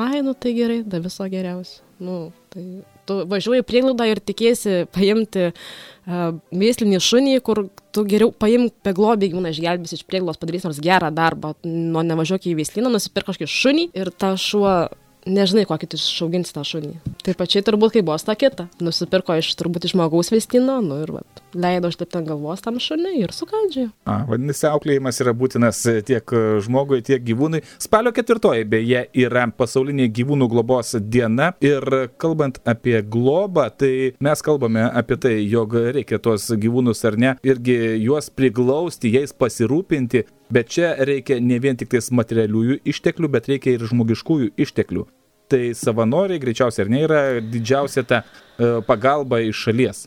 ai, 0.00 0.22
nu 0.24 0.34
tai 0.36 0.54
gerai, 0.56 0.82
da 0.86 1.00
viso 1.02 1.26
geriausio. 1.30 1.82
Nu, 2.04 2.32
tai 2.52 2.64
tu 3.06 3.20
važiuoji 3.30 3.64
prieglaudą 3.66 4.06
ir 4.10 4.20
tikėsi 4.24 4.82
paimti 4.92 5.46
uh, 5.50 6.32
veislinį 6.50 7.00
šunį, 7.04 7.36
kur 7.46 7.64
tu 7.94 8.04
geriau 8.08 8.32
paimk 8.34 8.74
beglobį 8.86 9.30
gyvūną 9.32 9.54
išgelbės 9.54 9.94
iš 9.96 10.04
prieglaudos, 10.08 10.40
padarys 10.42 10.66
nors 10.66 10.82
gerą 10.82 11.12
darbą, 11.14 11.54
nuo 11.64 12.02
nevažiuok 12.04 12.50
į 12.50 12.58
veislyną, 12.60 12.92
nusipirk 12.92 13.30
kažkokį 13.30 13.50
šunį 13.54 13.88
ir 13.94 14.10
tą 14.18 14.34
šuo 14.40 14.74
nežinai, 15.24 15.64
kokį 15.68 15.88
tu 15.90 15.98
išauginsi 16.00 16.54
tą 16.54 16.64
šunį. 16.66 16.94
Taip 17.24 17.38
pačiai 17.40 17.64
turbūt 17.64 17.96
kaip 17.96 18.06
buvo 18.06 18.18
ta 18.20 18.36
kita. 18.38 18.68
Nusipirko 18.84 19.38
iš 19.40 19.54
turbūt 19.58 19.86
iš 19.88 19.94
žmogaus 19.94 20.32
veistino, 20.34 20.80
nu 20.84 21.00
ir 21.04 21.14
vat, 21.16 21.33
leido 21.54 21.90
užlipti 21.92 22.18
ant 22.20 22.28
galvos 22.28 22.62
tam 22.64 22.78
šuniui 22.82 23.22
ir 23.22 23.32
sukandžiojo. 23.34 23.90
A, 24.10 24.20
vadinasi, 24.28 24.66
auklėjimas 24.70 25.20
yra 25.24 25.34
būtinas 25.36 25.80
tiek 26.08 26.34
žmogui, 26.64 27.02
tiek 27.06 27.22
gyvūnui. 27.24 27.62
Spalio 27.82 28.12
ketvirtoji 28.14 28.66
beje 28.68 29.04
yra 29.24 29.46
pasaulinė 29.56 30.08
gyvūnų 30.14 30.48
globos 30.52 30.94
diena 31.00 31.52
ir 31.64 31.84
kalbant 32.20 32.60
apie 32.68 33.00
globą, 33.02 33.68
tai 33.70 34.14
mes 34.24 34.44
kalbame 34.44 34.86
apie 34.90 35.18
tai, 35.20 35.34
jog 35.48 35.76
reikia 35.96 36.20
tuos 36.22 36.48
gyvūnus 36.50 37.04
ar 37.08 37.18
ne, 37.20 37.34
irgi 37.46 37.76
juos 38.04 38.30
priglausti, 38.34 39.12
jais 39.14 39.34
pasirūpinti, 39.36 40.24
bet 40.54 40.72
čia 40.74 40.94
reikia 41.04 41.40
ne 41.40 41.58
vien 41.62 41.78
tik 41.78 41.92
tais 41.94 42.10
materialiųjų 42.14 42.80
išteklių, 42.94 43.30
bet 43.36 43.52
reikia 43.52 43.76
ir 43.76 43.86
žmogiškųjų 43.90 44.54
išteklių. 44.64 45.06
Tai 45.50 45.60
savanoriai 45.76 46.40
greičiausiai 46.40 46.86
ar 46.86 46.90
ne 46.90 47.04
yra 47.04 47.22
didžiausia 47.44 48.04
ta 48.08 48.22
e, 48.24 48.80
pagalba 48.86 49.42
iš 49.44 49.66
šalies. 49.66 50.06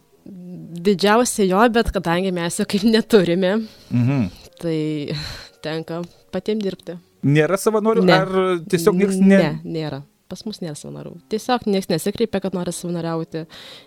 Didžiausia 0.88 1.46
jo, 1.48 1.62
bet 1.74 1.92
kadangi 1.96 2.32
mes 2.36 2.60
jo 2.60 2.66
kaip 2.70 2.84
neturime, 2.84 3.56
Mhm. 3.92 4.30
tai 4.62 5.16
tenka 5.64 6.02
patiems 6.32 6.64
dirbti. 6.64 6.98
Nėra 7.24 7.58
savanorių, 7.58 8.04
Ne. 8.06 8.14
ar 8.14 8.28
tiesiog 8.70 8.96
niekas 8.96 9.18
ne... 9.20 9.38
Ne, 9.38 9.60
nėra. 9.66 10.04
Pas 10.28 10.44
mus 10.46 10.60
nėra 10.60 10.76
savanorių. 10.76 11.14
Tiesiog 11.32 11.64
niekas 11.72 11.88
nesikreipia, 11.88 12.42
kad 12.44 12.54
nori 12.54 12.72
savanoriauti, 12.76 13.46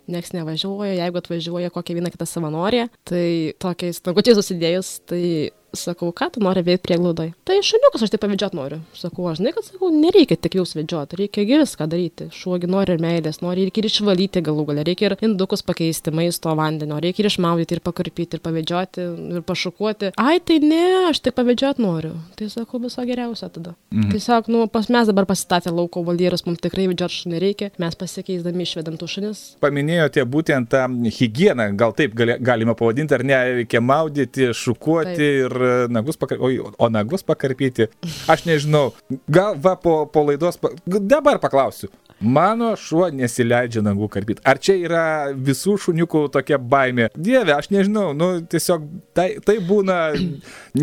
niekas 0.09 0.33
nevažiuoja. 0.33 0.95
Jeigu 0.97 1.19
atvažiuoja 1.21 1.71
kokia 1.71 1.95
viena 1.99 2.11
kita 2.11 2.25
savanorė, 2.25 2.89
tai 3.05 3.53
tokiais 3.61 4.01
nagučiais 4.07 4.39
susidėjus, 4.41 5.01
tai 5.05 5.51
sakau, 5.77 6.11
ką 6.17 6.31
tu 6.35 6.43
nori 6.45 6.63
veikti 6.67 6.89
prieglaudai. 6.89 7.31
Tai 7.47 7.59
šuniukus 7.65 8.05
aš 8.05 8.13
taip 8.15 8.23
pavedžiot 8.25 8.55
noriu. 8.57 8.81
Sakau, 8.97 9.29
aš 9.31 9.41
žinai, 9.41 9.53
kad 9.57 9.67
sakau, 9.67 9.91
nereikia 9.95 10.39
tik 10.41 10.57
jūs 10.59 10.75
vedžioti, 10.79 11.19
reikia 11.23 11.45
viską 11.51 11.87
daryti. 11.91 12.29
Šuogi 12.35 12.71
nori 12.71 12.97
ir 12.97 13.03
meilės, 13.03 13.41
nori 13.45 13.67
ir 13.69 13.89
išvalyti 13.91 14.43
galų 14.45 14.67
galę, 14.71 14.85
reikia 14.87 15.11
ir 15.11 15.17
indukus 15.27 15.63
pakeisti, 15.67 16.13
maisto 16.15 16.53
vandenio, 16.57 17.01
reikia 17.03 17.25
ir 17.25 17.31
išmaudyti, 17.31 17.77
ir 17.77 17.83
pakarpyti, 17.85 18.39
ir 18.39 18.45
pavedžioti, 18.45 19.07
ir 19.37 19.45
pašukuoti. 19.47 20.13
Ai, 20.21 20.39
tai 20.41 20.61
ne, 20.65 20.83
aš 21.11 21.23
tik 21.25 21.37
pavedžiot 21.39 21.81
noriu. 21.83 22.15
Tai 22.39 22.51
sakau, 22.53 22.81
viso 22.83 23.05
geriausio 23.07 23.51
tada. 23.53 23.75
Mhm. 23.95 24.11
Tiesiog, 24.15 24.51
nu, 24.53 24.67
pas 24.73 24.89
mes 24.93 25.11
dabar 25.11 25.29
pasistatė 25.29 25.73
lauko 25.75 26.05
valdyras, 26.07 26.45
mums 26.47 26.63
tikrai 26.63 26.89
vedžiot 26.91 27.15
šunį 27.15 27.43
reikia, 27.43 27.71
mes 27.83 27.99
pasikeisdami 27.99 28.67
išvedam 28.67 28.99
tų 29.01 29.11
šunis. 29.15 29.43
Paminėjote 29.63 30.25
būtent 30.31 30.71
tą 30.73 30.87
higieną, 31.21 31.71
gal 31.79 31.95
taip 31.97 32.15
gali, 32.19 32.37
galima 32.41 32.77
pavadinti, 32.79 33.17
ar 33.17 33.25
ne, 33.27 33.39
reikia 33.61 33.83
maudyti, 33.85 34.51
šukuoti 34.57 35.17
Taip. 35.17 35.27
ir 35.45 35.60
nagus 35.93 36.19
pakarpyti, 36.21 36.61
o, 36.61 36.73
o 36.77 36.91
nagus 36.93 37.27
pakarpyti. 37.27 37.89
Aš 38.31 38.47
nežinau, 38.49 38.91
gal 39.31 39.59
va 39.61 39.77
po, 39.81 40.05
po 40.11 40.25
laidos, 40.29 40.61
pa... 40.61 40.73
dabar 40.87 41.41
paklausiu. 41.43 41.91
Mano 42.21 42.75
šuo 42.77 43.07
nesileidžia 43.17 43.81
nagų 43.81 44.11
karpyti. 44.13 44.43
Ar 44.45 44.59
čia 44.61 44.75
yra 44.77 45.05
visų 45.33 45.79
šuniukų 45.81 46.27
tokia 46.35 46.59
baimė? 46.61 47.09
Dieve, 47.17 47.55
aš 47.57 47.71
nežinau, 47.73 48.11
nu 48.13 48.29
tiesiog 48.45 48.85
tai, 49.17 49.31
tai 49.41 49.57
būna 49.65 50.01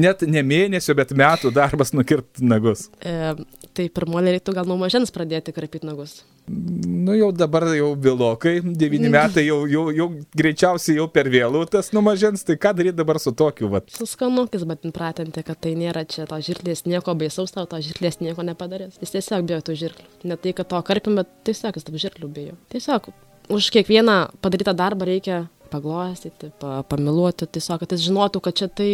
net 0.03 0.25
ne 0.25 0.41
mėnesio, 0.41 0.97
bet 0.97 1.13
metų 1.13 1.53
darbas 1.53 1.93
nukirpti 1.93 2.41
nagus. 2.41 2.87
E, 3.05 3.35
tai 3.77 3.85
pirmoji 3.93 4.33
reiktų 4.37 4.57
gal 4.57 4.65
nuo 4.65 4.79
mažens 4.81 5.13
pradėti 5.13 5.53
karpyti 5.53 5.85
nagus. 5.85 6.23
Nu 6.47 7.11
jau 7.17 7.27
dabar 7.35 7.65
jau 7.75 7.89
vėlokai, 7.99 8.61
devyni 8.79 9.09
metai 9.11 9.43
jau, 9.49 9.57
jau, 9.67 9.83
jau 9.91 10.07
greičiausiai 10.39 10.95
jau 11.01 11.07
per 11.11 11.27
vėlų 11.31 11.65
tas 11.73 11.91
numažins, 11.95 12.45
tai 12.47 12.55
ką 12.55 12.71
daryti 12.77 12.95
dabar 12.95 13.19
su 13.19 13.33
tokiu, 13.35 13.67
vat. 13.73 13.91
Su 13.91 14.07
skanukis, 14.07 14.63
bet 14.69 14.87
pratinti, 14.95 15.43
kad 15.43 15.59
tai 15.63 15.73
nėra 15.79 16.05
čia 16.07 16.23
to 16.29 16.39
žirklės 16.43 16.85
nieko 16.87 17.17
baisaus, 17.19 17.51
tau 17.51 17.67
to 17.67 17.81
žirklės 17.83 18.21
nieko 18.23 18.47
nepadarys. 18.47 18.95
Jis 19.03 19.17
tiesiog 19.17 19.43
bijo 19.49 19.59
tų 19.67 19.75
žirklių. 19.83 20.07
Ne 20.31 20.39
tai, 20.39 20.55
kad 20.55 20.71
to 20.71 20.79
karpim, 20.87 21.19
bet 21.19 21.31
tiesiog 21.47 21.75
jis 21.75 21.87
tų 21.89 22.03
žirklių 22.05 22.31
bijo. 22.39 22.57
Tiesiog 22.71 23.11
už 23.51 23.69
kiekvieną 23.75 24.17
padarytą 24.43 24.75
darbą 24.77 25.07
reikia 25.11 25.43
paglostyti, 25.71 26.53
pa, 26.61 26.79
pamiluoti, 26.87 27.49
tiesiog, 27.57 27.83
kad 27.83 27.95
jis 27.95 28.07
žinotų, 28.07 28.43
kad 28.43 28.55
čia 28.55 28.71
tai 28.71 28.91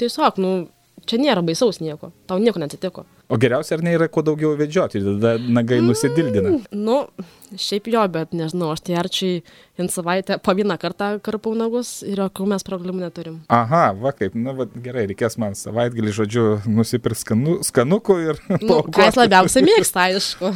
tiesiog, 0.00 0.40
nu, 0.42 0.52
čia 1.08 1.20
nėra 1.20 1.42
baisaus 1.44 1.80
nieko, 1.82 2.12
tau 2.28 2.40
nieko 2.42 2.60
neatsitiko. 2.62 3.04
O 3.32 3.38
geriausia 3.40 3.78
ar 3.78 3.82
ne 3.84 3.94
yra 3.96 4.06
kuo 4.12 4.22
daugiau 4.24 4.52
vedžioti, 4.58 5.00
tada 5.00 5.34
nagai 5.40 5.78
nusidildina. 5.82 6.58
Nu, 6.76 6.96
šiaip 7.56 7.88
jo, 7.88 8.02
bet 8.12 8.34
nežinau, 8.36 8.74
aš 8.74 8.82
tai 8.84 8.98
arčiai 9.00 9.38
in 9.80 9.88
savaitę 9.92 10.36
po 10.44 10.52
vieną 10.56 10.76
kartą 10.80 11.08
karpau 11.24 11.54
nagus 11.56 11.96
ir 12.04 12.20
jokių 12.20 12.48
mes 12.52 12.66
problemų 12.66 13.06
neturim. 13.06 13.38
Aha, 13.52 13.86
va 13.96 14.12
kaip, 14.16 14.36
na 14.36 14.52
va, 14.58 14.68
gerai, 14.84 15.06
reikės 15.10 15.38
man 15.40 15.56
savaitgalį, 15.58 16.12
žodžiu, 16.18 16.44
nusipirkti 16.68 17.24
skanu, 17.24 17.56
skanukų 17.64 18.18
ir... 18.26 18.44
Nu, 18.60 18.82
ką 18.84 19.08
jis 19.08 19.18
labiausiai 19.22 19.66
mėgsta, 19.70 20.06
aišku. 20.10 20.52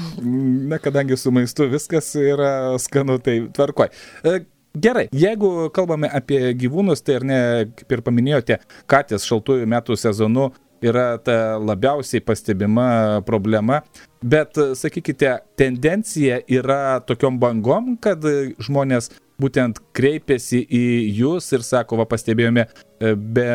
Na, 0.69 0.81
kadangi 0.83 1.17
su 1.19 1.33
maistu 1.35 1.71
viskas 1.73 2.13
yra 2.21 2.53
skanu, 2.83 3.17
tai 3.25 3.41
tvarkoj. 3.57 3.91
E, 4.29 4.39
Gerai, 4.77 5.07
jeigu 5.17 5.71
kalbame 5.75 6.11
apie 6.13 6.53
gyvūnus, 6.59 7.01
tai 7.03 7.19
ar 7.19 7.25
ne, 7.27 7.39
kaip 7.79 7.93
ir 7.95 8.03
paminėjote, 8.05 8.59
katės 8.91 9.25
šaltųjų 9.27 9.69
metų 9.71 9.97
sezonu 9.97 10.51
yra 10.85 11.17
ta 11.25 11.57
labiausiai 11.59 12.23
pastebima 12.23 13.23
problema, 13.27 13.81
bet 14.23 14.61
sakykite, 14.79 15.39
tendencija 15.59 16.43
yra 16.47 17.01
tokiom 17.07 17.41
bangom, 17.43 17.97
kad 18.03 18.23
žmonės 18.63 19.11
būtent 19.41 19.81
kreipiasi 19.97 20.61
į 20.63 20.85
jūs 21.21 21.49
ir 21.55 21.65
sako, 21.67 22.01
va 22.01 22.07
pastebėjome 22.11 22.67
e, 22.67 23.15
be 23.15 23.51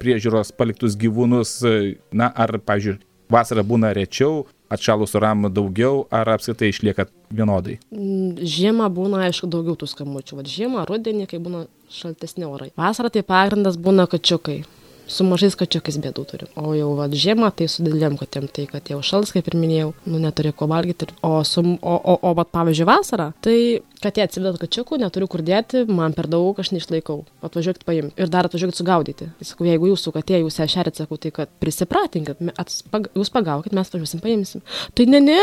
priežiūros 0.00 0.52
paliktus 0.56 0.96
gyvūnus, 1.00 1.56
e, 1.64 1.94
na 2.12 2.28
ar, 2.36 2.58
pavyzdžiui, 2.60 2.98
vasarą 3.32 3.64
būna 3.64 3.94
rečiau, 3.96 4.44
atšalus 4.72 5.16
oram 5.18 5.48
daugiau, 5.52 6.06
ar 6.10 6.32
apskritai 6.34 6.72
išlieka 6.72 7.08
vienodai? 7.30 7.78
Mm, 7.94 8.42
Žiemą 8.42 8.88
būna, 8.92 9.24
aišku, 9.28 9.50
daugiau 9.52 9.76
tų 9.78 9.88
skambučių. 9.92 10.38
Vat 10.40 10.50
žiemą, 10.50 10.86
rudenį, 10.88 11.28
kai 11.30 11.40
būna 11.42 11.66
šaltesni 11.92 12.48
orai. 12.48 12.70
Vasarą 12.78 13.12
tai 13.12 13.24
pagrindas 13.26 13.78
būna 13.80 14.08
kačiukai. 14.10 14.62
Su 15.10 15.24
mažais 15.26 15.56
kačiukais 15.58 15.96
bėdų 16.00 16.22
turim. 16.30 16.48
O 16.56 16.72
jau 16.78 16.92
vat, 16.96 17.10
žiemą 17.12 17.48
tai 17.56 17.66
su 17.68 17.82
didelėm 17.84 18.14
katėm, 18.20 18.46
tai 18.48 18.64
kad 18.70 18.86
jau 18.88 19.00
šals, 19.04 19.32
kaip 19.34 19.48
ir 19.50 19.56
minėjau, 19.58 19.88
nu 20.08 20.20
neturi 20.22 20.52
ko 20.56 20.68
valgyti. 20.70 21.08
O, 21.26 21.42
su, 21.44 21.60
o, 21.60 21.94
o, 21.98 22.14
o 22.22 22.30
vat, 22.38 22.48
pavyzdžiui, 22.54 22.86
vasarą, 22.88 23.26
tai 23.44 23.82
katė 24.02 24.24
atsiveda 24.24 24.60
kačiukų, 24.62 25.00
neturiu 25.02 25.28
kur 25.30 25.42
dėti, 25.44 25.82
man 25.90 26.14
per 26.16 26.26
daug, 26.30 26.56
aš 26.62 26.70
neišlaikau. 26.72 27.18
Atvažiuokit 27.44 27.84
paimti. 27.88 28.14
Ir 28.22 28.30
dar 28.32 28.48
atvažiuokit 28.48 28.78
sugaudyti. 28.78 29.28
Tai 29.40 29.48
sakau, 29.50 29.66
jeigu 29.68 29.90
jūsų 29.92 30.14
katė, 30.16 30.40
jūs 30.46 30.58
ją 30.62 30.68
šerit, 30.76 31.02
sakau, 31.02 31.18
tai 31.20 31.34
kad 31.34 31.52
prisipratinkit, 31.62 32.40
me- 32.40 32.54
ats- 32.62 32.80
pag- 32.90 33.10
jūs 33.18 33.30
pagaukit, 33.34 33.74
mes 33.76 33.92
važiuosim, 33.92 34.22
paimsim. 34.24 34.62
Tai 34.94 35.06
ne, 35.12 35.20
ne, 35.20 35.40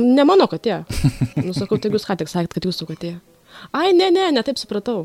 ne 0.00 0.24
mano 0.24 0.46
katė. 0.50 0.80
Nu, 1.42 1.52
sakau, 1.52 1.78
tai 1.82 1.90
jūs 1.92 2.06
ką 2.08 2.16
tik 2.22 2.30
sakėt, 2.32 2.54
kad 2.56 2.66
jūsų 2.70 2.88
katė. 2.94 3.16
Ai, 3.76 3.90
ne, 3.92 4.08
ne, 4.14 4.30
ne 4.32 4.42
taip 4.46 4.56
supratau. 4.58 5.04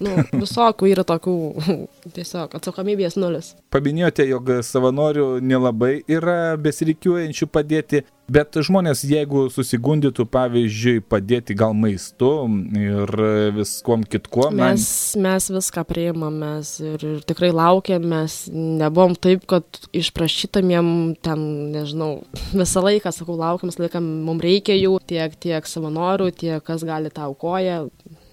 Nu, 0.00 0.14
visokių 0.32 0.88
yra 0.88 1.04
tokių, 1.06 1.36
tiesiog 2.16 2.56
atsakomybės 2.56 3.18
nulis. 3.20 3.52
Paminėjote, 3.74 4.24
jog 4.30 4.48
savanorių 4.64 5.36
nelabai 5.44 5.98
yra 6.10 6.56
besirikiuojančių 6.60 7.48
padėti, 7.52 8.02
bet 8.32 8.56
žmonės, 8.64 9.02
jeigu 9.04 9.44
susigundytų, 9.52 10.24
pavyzdžiui, 10.32 11.02
padėti 11.12 11.56
gal 11.58 11.74
maistu 11.76 12.30
ir 12.78 13.12
viskuom 13.58 14.06
kitkuom, 14.08 14.56
na, 14.56 14.70
Mes, 14.72 14.86
mes 15.20 15.48
viską 15.52 15.84
priimam, 15.88 16.38
mes 16.40 16.72
ir, 16.80 17.04
ir 17.04 17.20
tikrai 17.28 17.52
laukiam, 17.52 18.06
mes 18.14 18.38
nebuvom 18.52 19.16
taip, 19.18 19.44
kad 19.50 19.82
išprašytamiem 19.92 20.88
ten, 21.24 21.44
nežinau, 21.74 22.22
visą 22.54 22.84
laiką, 22.86 23.12
sakau, 23.12 23.36
laukiam, 23.40 23.72
visą 23.72 23.84
laiką 23.84 24.02
mums 24.02 24.46
reikia 24.46 24.78
jų, 24.78 24.96
tiek, 25.12 25.36
tiek 25.42 25.68
savanorių, 25.68 26.32
tiek 26.32 26.64
kas 26.64 26.86
gali 26.88 27.12
tau 27.12 27.36
koja, 27.36 27.82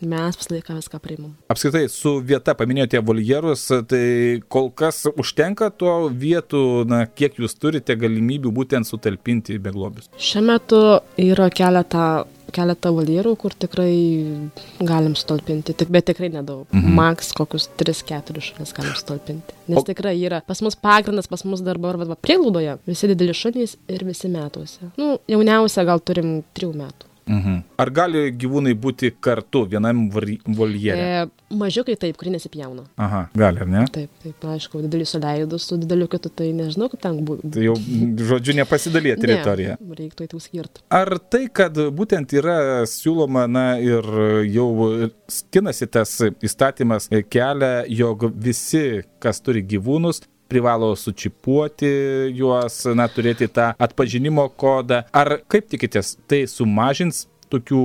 mes 0.01 0.37
visą 0.39 0.53
laiką 0.55 0.75
viską 0.79 0.99
priimam. 1.03 1.33
apskritai 1.49 1.89
su 1.89 2.19
vieta 2.21 2.53
paminėjote 2.55 3.01
voljerus, 3.05 3.67
tai 3.89 4.41
kol 4.47 4.69
kas 4.71 5.03
užtenka 5.15 5.69
to 5.75 6.09
vietų, 6.13 6.85
na, 6.89 7.05
kiek 7.05 7.35
jūs 7.41 7.55
turite 7.59 7.95
galimybių 7.95 8.51
būtent 8.53 8.85
sutalpinti 8.87 9.57
beglobius. 9.59 10.09
Šiuo 10.17 10.43
metu 10.45 10.79
yra 11.19 11.49
keletą, 11.49 12.25
keletą 12.55 12.93
valyrų, 12.95 13.35
kur 13.37 13.53
tikrai 13.53 13.91
galim 14.81 15.13
sutalpinti, 15.19 15.75
tik, 15.77 15.91
bet 15.93 16.07
tikrai 16.09 16.29
nedaug. 16.33 16.65
Mhm. 16.73 16.95
Maks 16.97 17.33
kokius 17.37 17.67
3-4 17.77 18.41
šalis 18.41 18.73
galim 18.77 18.95
sutalpinti. 18.97 19.53
Nes 19.69 19.81
O- 19.81 19.85
tikrai 19.85 20.15
yra, 20.21 20.41
pas 20.45 20.61
mus 20.65 20.75
pagrindas, 20.75 21.27
pas 21.29 21.43
mus 21.45 21.61
dabar 21.61 21.97
va, 21.99 22.15
prieglaudoje, 22.15 22.77
visi 22.87 23.07
dideli 23.11 23.33
šunys 23.37 23.75
ir 23.87 24.05
visi 24.07 24.27
metuose. 24.31 24.91
Nu, 24.97 25.19
jauniausia 25.29 25.85
gal 25.85 25.99
turim 26.01 26.39
3 26.57 26.73
metų. 26.73 27.05
Mhm. 27.29 27.57
Ar 27.79 27.91
gali 27.93 28.23
gyvūnai 28.41 28.73
būti 28.73 29.11
kartu 29.21 29.61
vienam 29.69 30.07
voljere? 30.09 31.03
E, 31.03 31.53
mažiukai 31.53 31.93
taip, 32.01 32.17
kurie 32.17 32.33
nesipjauna. 32.33 32.87
Aha, 32.97 33.21
gali, 33.37 33.61
ar 33.61 33.69
ne? 33.69 33.83
Taip, 33.93 34.09
taip, 34.23 34.47
aišku, 34.55 34.81
didelį 34.85 35.05
suleidus, 35.11 35.67
su 35.69 35.77
dideliu 35.81 36.09
kitu, 36.09 36.31
tai 36.33 36.49
nežinau, 36.57 36.89
kaip 36.89 37.03
ten 37.03 37.19
būtų. 37.27 37.51
Tai 37.53 37.67
jau, 37.67 37.75
žodžiu, 38.31 38.55
nepasidalė 38.57 39.13
teritorija. 39.21 39.77
Ne, 39.77 39.99
reiktų 39.99 40.25
įtų 40.25 40.41
skirti. 40.41 40.83
Ar 40.89 41.13
tai, 41.29 41.45
kad 41.53 41.77
būtent 41.95 42.33
yra 42.39 42.57
siūloma, 42.89 43.45
na 43.51 43.67
ir 43.83 44.09
jau 44.49 44.69
skinasi 45.29 45.89
tas 45.93 46.17
įstatymas 46.41 47.11
kelią, 47.29 47.73
jog 48.01 48.29
visi, 48.33 49.03
kas 49.21 49.43
turi 49.45 49.61
gyvūnus, 49.69 50.23
privalo 50.49 50.91
sučipuoti 50.97 51.89
juos, 52.35 52.81
na, 52.97 53.07
turėti 53.11 53.49
tą 53.53 53.71
atpažinimo 53.79 54.49
kodą. 54.59 55.03
Ar 55.15 55.39
kaip 55.51 55.69
tikitės, 55.71 56.15
tai 56.29 56.45
sumažins 56.49 57.27
tokių 57.53 57.83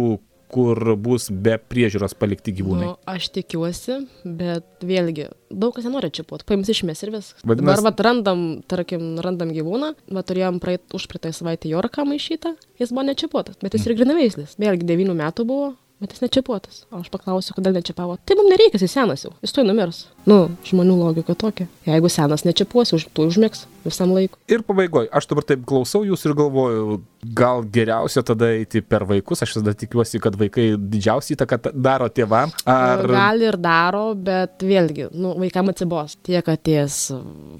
kur 0.54 0.78
bus 1.00 1.26
be 1.32 1.56
priežiūros 1.58 2.14
palikti 2.18 2.52
gyvūnai. 2.54 2.86
Nu, 2.86 2.96
aš 3.10 3.26
tikiuosi, 3.34 3.96
bet 4.38 4.84
vėlgi, 4.86 5.28
daug 5.50 5.74
kas 5.74 5.86
nenori 5.88 6.12
čipuoti, 6.14 6.46
paims 6.46 6.70
išmės 6.70 7.02
ir 7.02 7.10
viskas. 7.16 7.42
Vadinas- 7.48 7.82
vat, 7.82 8.02
randam, 8.06 8.44
tarkim, 8.70 9.16
randam 9.24 9.50
gyvūną, 9.54 9.94
va 10.14 10.22
turėjom 10.22 10.60
praeit, 10.62 10.84
už 10.94 11.08
praeitą 11.10 11.32
savaitę 11.34 11.72
jorką 11.72 12.06
maišytą, 12.06 12.54
jis 12.78 12.94
buvo 12.94 13.06
nečipuotas, 13.10 13.58
bet 13.62 13.74
jis 13.74 13.88
ir 13.88 13.96
grinaveislis. 13.98 14.54
Vėlgi, 14.60 14.86
devynių 14.86 15.16
metų 15.18 15.48
buvo, 15.48 15.74
bet 16.02 16.12
jis 16.12 16.24
nečipuotas. 16.24 16.82
O 16.90 17.00
aš 17.00 17.10
paklausiu, 17.12 17.54
kodėl 17.56 17.76
nečipavo. 17.78 18.16
Tai 18.26 18.36
mums 18.38 18.50
nereikia, 18.52 18.80
jis 18.82 18.94
senas 18.96 19.24
jau, 19.24 19.32
jis 19.44 19.54
tuoj 19.54 19.66
numirs. 19.68 20.04
Nu, 20.28 20.38
žmonių 20.66 20.96
logika 20.98 21.36
tokia. 21.38 21.66
Jeigu 21.86 22.10
senas 22.12 22.44
nečipuosi, 22.46 22.96
už, 22.98 23.06
tu 23.14 23.26
užmėgs 23.28 23.64
visam 23.84 24.12
laikui. 24.16 24.40
Ir 24.52 24.64
pabaigoje, 24.66 25.10
aš 25.14 25.28
dabar 25.30 25.46
taip 25.48 25.64
klausau 25.68 26.02
jūs 26.08 26.24
ir 26.26 26.34
galvoju, 26.38 26.98
gal 27.36 27.64
geriausia 27.74 28.24
tada 28.26 28.50
eiti 28.56 28.82
per 28.84 29.04
vaikus, 29.08 29.44
aš 29.44 29.58
tada 29.58 29.74
tikiuosi, 29.76 30.20
kad 30.24 30.38
vaikai 30.40 30.72
didžiausią 30.80 31.36
įtaką 31.36 31.60
ta- 31.66 31.74
daro 31.74 32.08
tėvam. 32.12 32.52
Ar... 32.68 33.04
Gali 33.08 33.48
ir 33.50 33.60
daro, 33.60 34.06
bet 34.16 34.64
vėlgi, 34.64 35.10
nu, 35.12 35.36
vaikam 35.40 35.70
atsibos. 35.72 36.18
Tiek 36.24 36.48
atės 36.48 37.06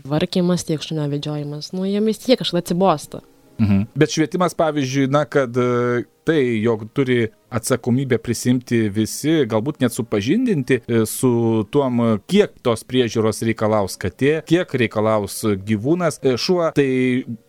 varkimas, 0.09 0.67
tiek 0.67 0.83
šunio 0.85 1.07
vedžiojimas. 1.12 1.73
Nu, 1.76 1.87
jiem 1.88 2.11
vis 2.11 2.21
tiek 2.25 2.41
kažkada 2.41 2.64
atsibosta. 2.64 3.23
Mhm. 3.59 3.85
Bet 3.95 4.11
švietimas, 4.11 4.55
pavyzdžiui, 4.59 5.09
na, 5.14 5.25
kad 5.31 5.55
e, 5.57 6.05
tai, 6.26 6.41
jog 6.64 6.88
turi 6.97 7.29
atsakomybę 7.55 8.19
prisimti 8.23 8.89
visi, 8.95 9.43
galbūt 9.51 9.83
net 9.85 9.95
supažindinti 9.95 10.81
e, 10.81 11.05
su 11.09 11.65
tuom, 11.75 12.03
kiek 12.31 12.57
tos 12.65 12.85
priežiūros 12.89 13.45
reikalaus 13.47 13.99
katė, 14.01 14.41
kiek 14.49 14.75
reikalaus 14.85 15.43
gyvūnas, 15.67 16.21
e, 16.25 16.37
šuo, 16.41 16.71
tai 16.77 16.89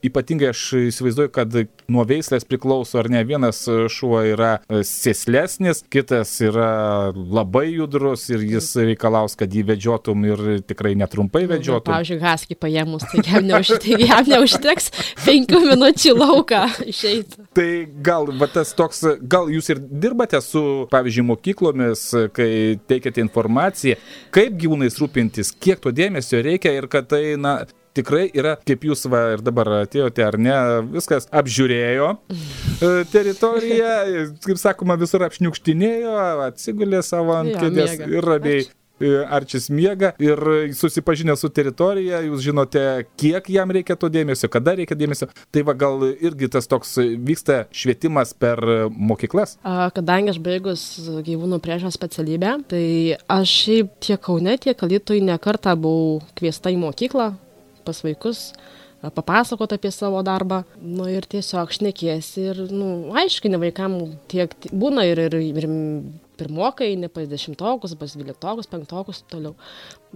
ypatingai 0.05 0.51
aš 0.51 0.65
įsivaizduoju, 0.91 1.33
kad 1.35 1.55
nuo 1.91 2.05
veislės 2.07 2.47
priklauso 2.47 2.99
ar 3.01 3.09
ne, 3.11 3.23
vienas 3.27 3.63
šuo 3.65 4.21
yra 4.27 4.57
e, 4.59 4.83
sėslesnis, 4.85 5.83
kitas 5.91 6.35
yra 6.45 7.11
labai 7.15 7.67
judrus 7.73 8.27
ir 8.33 8.43
jis 8.45 8.71
reikalaus, 8.81 9.37
kad 9.39 9.53
jį 9.53 9.65
vedžiotum 9.71 10.25
ir 10.29 10.45
tikrai 10.67 10.95
netrumpai 10.99 11.45
Nu, 11.45 11.53
vedžiotum. 11.53 11.91
Pavyzdžiui, 11.93 12.19
haskį 12.21 12.57
paėmus, 12.59 13.05
tai 13.11 13.23
jam, 13.25 13.45
neužte, 13.49 13.97
jam 14.09 14.29
neužteks 14.29 14.91
penkių 15.25 15.61
minučių 15.65 16.15
lauką 16.17 16.61
išeiti. 16.89 17.45
Tai 17.55 17.69
gal 18.05 18.29
va, 18.39 18.49
tas 18.51 18.73
toks, 18.77 19.03
gal 19.21 19.51
jūs 19.53 19.69
ir 19.73 19.81
dirbate 20.01 20.41
su, 20.43 20.61
pavyzdžiui, 20.91 21.27
mokyklomis, 21.31 22.05
kai 22.35 22.51
teikiate 22.89 23.23
informaciją, 23.23 23.97
kaip 24.35 24.59
gyvūnais 24.61 24.99
rūpintis, 25.01 25.53
kiek 25.61 25.81
to 25.83 25.93
dėmesio 25.95 26.43
reikia 26.45 26.75
ir 26.75 26.89
kad 26.91 27.09
tai, 27.11 27.23
na, 27.41 27.61
tikrai 27.95 28.27
yra, 28.35 28.55
kaip 28.67 28.85
jūs 28.89 29.05
va 29.11 29.21
ir 29.35 29.43
dabar 29.45 29.71
atėjote, 29.81 30.23
ar 30.25 30.37
ne, 30.41 30.55
viskas 30.95 31.29
apžiūrėjo 31.35 32.09
e, 32.15 32.89
teritoriją, 33.11 33.91
kaip 34.45 34.59
sakoma, 34.61 34.97
visur 34.99 35.23
apšniukštinėjo, 35.27 36.15
atsigulė 36.49 37.03
savo 37.05 37.37
ant 37.39 37.55
kėdės 37.55 37.99
ir 38.03 38.27
ramiai. 38.27 38.65
e, 38.65 38.84
Arčis 39.01 39.67
miega 39.69 40.13
ir 40.23 40.39
susipažinę 40.75 41.35
su 41.35 41.49
teritorija, 41.51 42.21
jūs 42.23 42.45
žinote, 42.45 42.83
kiek 43.19 43.49
jam 43.51 43.73
reikia 43.75 43.97
to 43.99 44.09
dėmesio, 44.11 44.47
kada 44.51 44.75
reikia 44.79 44.95
dėmesio. 44.95 45.27
Tai 45.51 45.65
va 45.67 45.75
gal 45.75 46.05
irgi 46.13 46.49
tas 46.51 46.69
toks 46.71 46.95
vyksta 46.99 47.65
švietimas 47.75 48.31
per 48.37 48.61
mokyklas. 48.95 49.57
Kadangi 49.95 50.31
aš 50.35 50.39
baigus 50.43 50.85
gyvūnų 51.27 51.59
priežiūros 51.63 51.97
specialybę, 51.99 52.55
tai 52.71 52.85
aš 53.31 53.57
šiaip 53.65 53.91
tiek 54.05 54.23
Kaune, 54.25 54.55
tiek 54.61 54.79
Alitui 54.87 55.19
nekartą 55.25 55.75
buvau 55.79 56.21
kviesta 56.37 56.71
į 56.73 56.79
mokyklą 56.81 57.33
pas 57.85 57.99
vaikus 58.01 58.49
papasakot 59.13 59.73
apie 59.75 59.91
savo 59.91 60.21
darbą. 60.25 60.63
Nu 60.81 61.07
ir 61.11 61.27
tiesiog 61.29 61.73
šnekėsi 61.75 62.47
ir, 62.49 62.61
nu, 62.73 63.11
aiškini 63.13 63.59
vaikam 63.61 63.99
tiek 64.31 64.53
būna 64.71 65.05
ir, 65.09 65.21
ir, 65.27 65.37
ir 65.51 65.69
pirmokai, 66.37 66.93
ne 66.99 67.09
pas 67.11 67.27
dešimtokus, 67.29 67.95
pas 67.99 68.15
dvyliktokus, 68.15 68.69
penktokus, 68.71 69.23
toliau. 69.31 69.55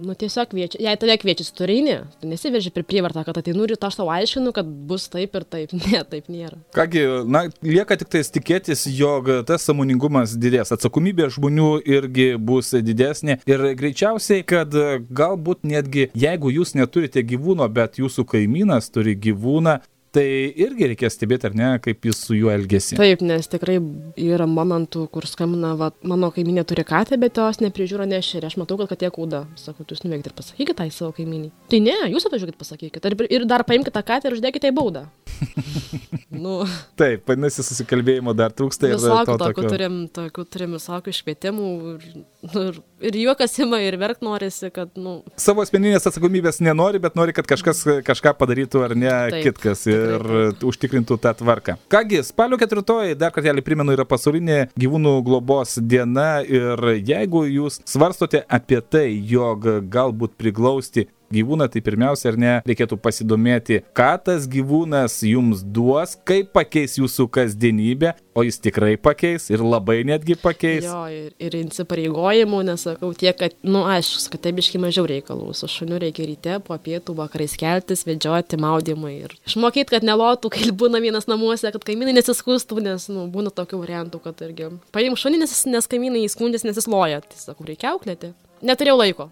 Nu 0.00 0.14
tiesiog 0.16 0.48
kviečia, 0.52 0.80
jei 0.80 0.96
tave 0.96 1.16
kviečia 1.20 1.44
turinį, 1.58 1.96
tu 2.22 2.28
nesiverži 2.30 2.72
per 2.72 2.86
prievartą, 2.88 3.24
kad 3.26 3.36
ateinu 3.36 3.66
ir 3.66 3.74
aš 3.76 3.98
tau 3.98 4.08
aiškinu, 4.12 4.54
kad 4.56 4.68
bus 4.88 5.08
taip 5.12 5.36
ir 5.36 5.44
taip. 5.44 5.74
Ne, 5.90 6.02
taip 6.06 6.28
nėra. 6.30 6.58
Kągi, 6.76 7.00
na, 7.26 7.40
lieka 7.64 7.96
tik 7.98 8.10
tais 8.12 8.28
tikėtis, 8.30 8.84
jog 8.94 9.26
tas 9.48 9.64
samoningumas 9.66 10.36
didės, 10.38 10.70
atsakomybė 10.76 11.30
žmonių 11.34 11.70
irgi 11.88 12.28
bus 12.36 12.70
didesnė 12.76 13.40
ir 13.48 13.64
greičiausiai, 13.80 14.44
kad 14.46 14.74
galbūt 15.10 15.64
netgi 15.66 16.10
jeigu 16.14 16.52
jūs 16.54 16.76
neturite 16.78 17.24
gyvūno, 17.26 17.66
bet 17.72 17.98
jūsų 17.98 18.26
kaimynas 18.30 18.92
turi 18.94 19.16
gyvūną, 19.18 19.80
tai 20.14 20.26
irgi 20.58 20.88
reikės 20.90 21.16
stebėti, 21.16 21.48
ar 21.48 21.56
ne, 21.58 21.70
kaip 21.82 22.06
jis 22.08 22.22
su 22.26 22.36
juo 22.36 22.50
elgesi. 22.52 22.98
Taip, 22.98 23.22
nes 23.26 23.48
tikrai 23.50 23.78
yra 24.20 24.46
momentų, 24.50 25.06
kur 25.14 25.26
skambina, 25.30 25.72
va, 25.78 25.90
mano 26.06 26.32
kaiminė 26.34 26.64
turi 26.68 26.84
katę, 26.88 27.18
bet 27.20 27.38
jos 27.38 27.62
neprižiūro 27.62 28.06
nešerį. 28.10 28.50
Aš 28.50 28.58
matau, 28.60 28.78
kad 28.80 28.92
katė 28.94 29.12
kūda. 29.14 29.44
Sakau, 29.60 29.86
jūs 29.86 30.04
nuveikite 30.06 30.32
ir 30.32 30.38
pasakykite 30.40 30.78
tai 30.82 30.88
savo 30.94 31.12
kaimynį. 31.16 31.52
Tai 31.70 31.82
ne, 31.84 31.96
jūs 32.14 32.26
atvažiuokit 32.28 32.58
pasakykite. 32.60 33.14
Ir, 33.14 33.26
ir 33.38 33.48
dar 33.50 33.66
paimkite 33.68 33.94
tą 33.94 34.04
katę 34.06 34.30
ir 34.30 34.38
uždėkite 34.38 34.72
į 34.72 34.76
baudą. 34.76 35.06
nu, 36.30 36.60
Taip, 36.98 37.24
vadinasi, 37.28 37.64
susikalbėjimo 37.66 38.32
dar 38.38 38.52
trūksta 38.54 38.88
ir 38.88 38.96
visokių 38.96 39.26
to 39.26 39.36
tokių 39.40 39.64
turim, 39.66 39.96
tokių 40.14 40.44
turim 40.46 40.76
visokių 40.76 41.14
švietimų. 41.16 41.70
Ir, 41.90 42.06
nu, 42.46 42.62
ir, 42.70 42.80
ir 43.10 43.18
juokas 43.24 43.56
ima, 43.62 43.80
ir 43.82 43.96
verkt 44.00 44.22
norisi, 44.24 44.70
kad, 44.74 44.92
nu, 45.00 45.18
Savo 45.40 45.64
asmeninės 45.64 46.06
atsakomybės 46.10 46.62
nenori, 46.62 47.02
bet 47.02 47.18
nori, 47.18 47.34
kad 47.36 47.48
kažkas 47.50 47.82
kažką 48.06 48.34
padarytų 48.38 48.84
ar 48.86 48.96
ne 48.98 49.12
Taip, 49.34 49.50
kitkas 49.50 49.84
ir 49.90 50.26
užtikrintų 50.70 51.18
tą 51.20 51.34
tvarką. 51.42 51.76
Kągi, 51.90 52.22
spalio 52.26 52.60
ketvirtoji, 52.60 53.18
dar 53.18 53.34
kartelį 53.34 53.66
primenu, 53.66 53.94
yra 53.96 54.06
pasaulinė 54.08 54.60
gyvūnų 54.78 55.16
globos 55.26 55.78
diena 55.82 56.44
ir 56.46 56.84
jeigu 57.00 57.46
jūs 57.50 57.82
svarstote 57.88 58.44
apie 58.46 58.78
tai, 58.86 59.08
jog 59.30 59.66
galbūt 59.90 60.38
priglausti 60.40 61.08
gyvūną, 61.34 61.68
tai 61.70 61.82
pirmiausia, 61.84 62.30
ar 62.32 62.38
ne, 62.40 62.54
reikėtų 62.66 62.98
pasidomėti, 63.02 63.80
ką 63.96 64.10
tas 64.26 64.48
gyvūnas 64.50 65.20
jums 65.26 65.62
duos, 65.62 66.16
kaip 66.28 66.50
pakeis 66.56 66.98
jūsų 66.98 67.28
kasdienybę, 67.32 68.14
o 68.34 68.44
jis 68.46 68.60
tikrai 68.62 68.94
pakeis 69.00 69.48
ir 69.52 69.62
labai 69.64 70.00
netgi 70.08 70.36
pakeis. 70.40 70.84
jo, 70.86 71.04
ir, 71.12 71.30
ir 71.38 71.56
įsipareigojimų, 71.60 72.62
nesakau 72.70 73.12
tiek, 73.18 73.36
kad, 73.38 73.54
nu, 73.66 73.84
aišku, 73.90 74.26
kad 74.34 74.44
tai 74.46 74.54
biškai 74.56 74.82
mažiau 74.82 75.06
reikalų. 75.10 75.52
Su 75.56 75.70
šuniu 75.70 76.00
reikia 76.02 76.26
ryte, 76.28 76.58
po 76.66 76.78
pietų, 76.80 77.16
vakarais 77.18 77.56
keltis, 77.60 78.04
vedžioti, 78.08 78.58
maudimai 78.60 79.16
ir 79.20 79.36
išmokyti, 79.48 79.90
kad 79.94 80.06
nelotų, 80.06 80.52
kai 80.54 80.70
būna 80.74 81.02
vienas 81.02 81.30
namuose, 81.30 81.70
kad 81.70 81.86
kaimynai 81.86 82.16
nesiskustų, 82.18 82.82
nes, 82.86 83.08
nu, 83.12 83.26
būna 83.32 83.54
tokių 83.54 83.82
variantų, 83.84 84.22
kad 84.26 84.46
irgi 84.46 84.72
paim 84.94 85.18
šunį, 85.18 85.44
nes, 85.44 85.58
nes 85.70 85.90
kaimynai 85.90 86.26
įskundės 86.26 86.66
nesisloja. 86.66 87.22
Tai 87.26 87.42
sakau, 87.42 87.68
reikia 87.68 87.94
auklėti. 87.94 88.34
Neturėjau 88.62 88.96
laiko. 89.00 89.28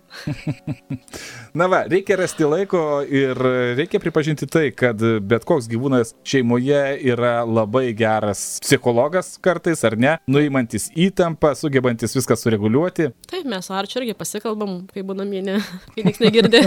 Na 1.58 1.66
va, 1.70 1.82
reikia 1.90 2.16
rasti 2.20 2.46
laiko 2.48 2.80
ir 3.04 3.36
reikia 3.78 4.00
pripažinti 4.00 4.46
tai, 4.50 4.68
kad 4.76 5.00
bet 5.28 5.44
koks 5.48 5.66
gyvūnas 5.70 6.14
šeimoje 6.28 6.80
yra 7.10 7.42
labai 7.48 7.90
geras 7.98 8.58
psichologas 8.64 9.34
kartais, 9.44 9.82
ar 9.88 9.96
ne, 10.00 10.14
nuimantis 10.30 10.88
įtampą, 10.96 11.54
sugebantis 11.58 12.14
viską 12.16 12.36
sureguliuoti. 12.38 13.08
Taip, 13.28 13.46
mes 13.48 13.68
Arčiu 13.74 14.00
irgi 14.02 14.14
pasikalbam, 14.18 14.82
kai 14.92 15.04
būna 15.06 15.26
mėnė, 15.28 15.58
kai 15.94 16.04
niekas 16.06 16.22
negirdi. 16.24 16.62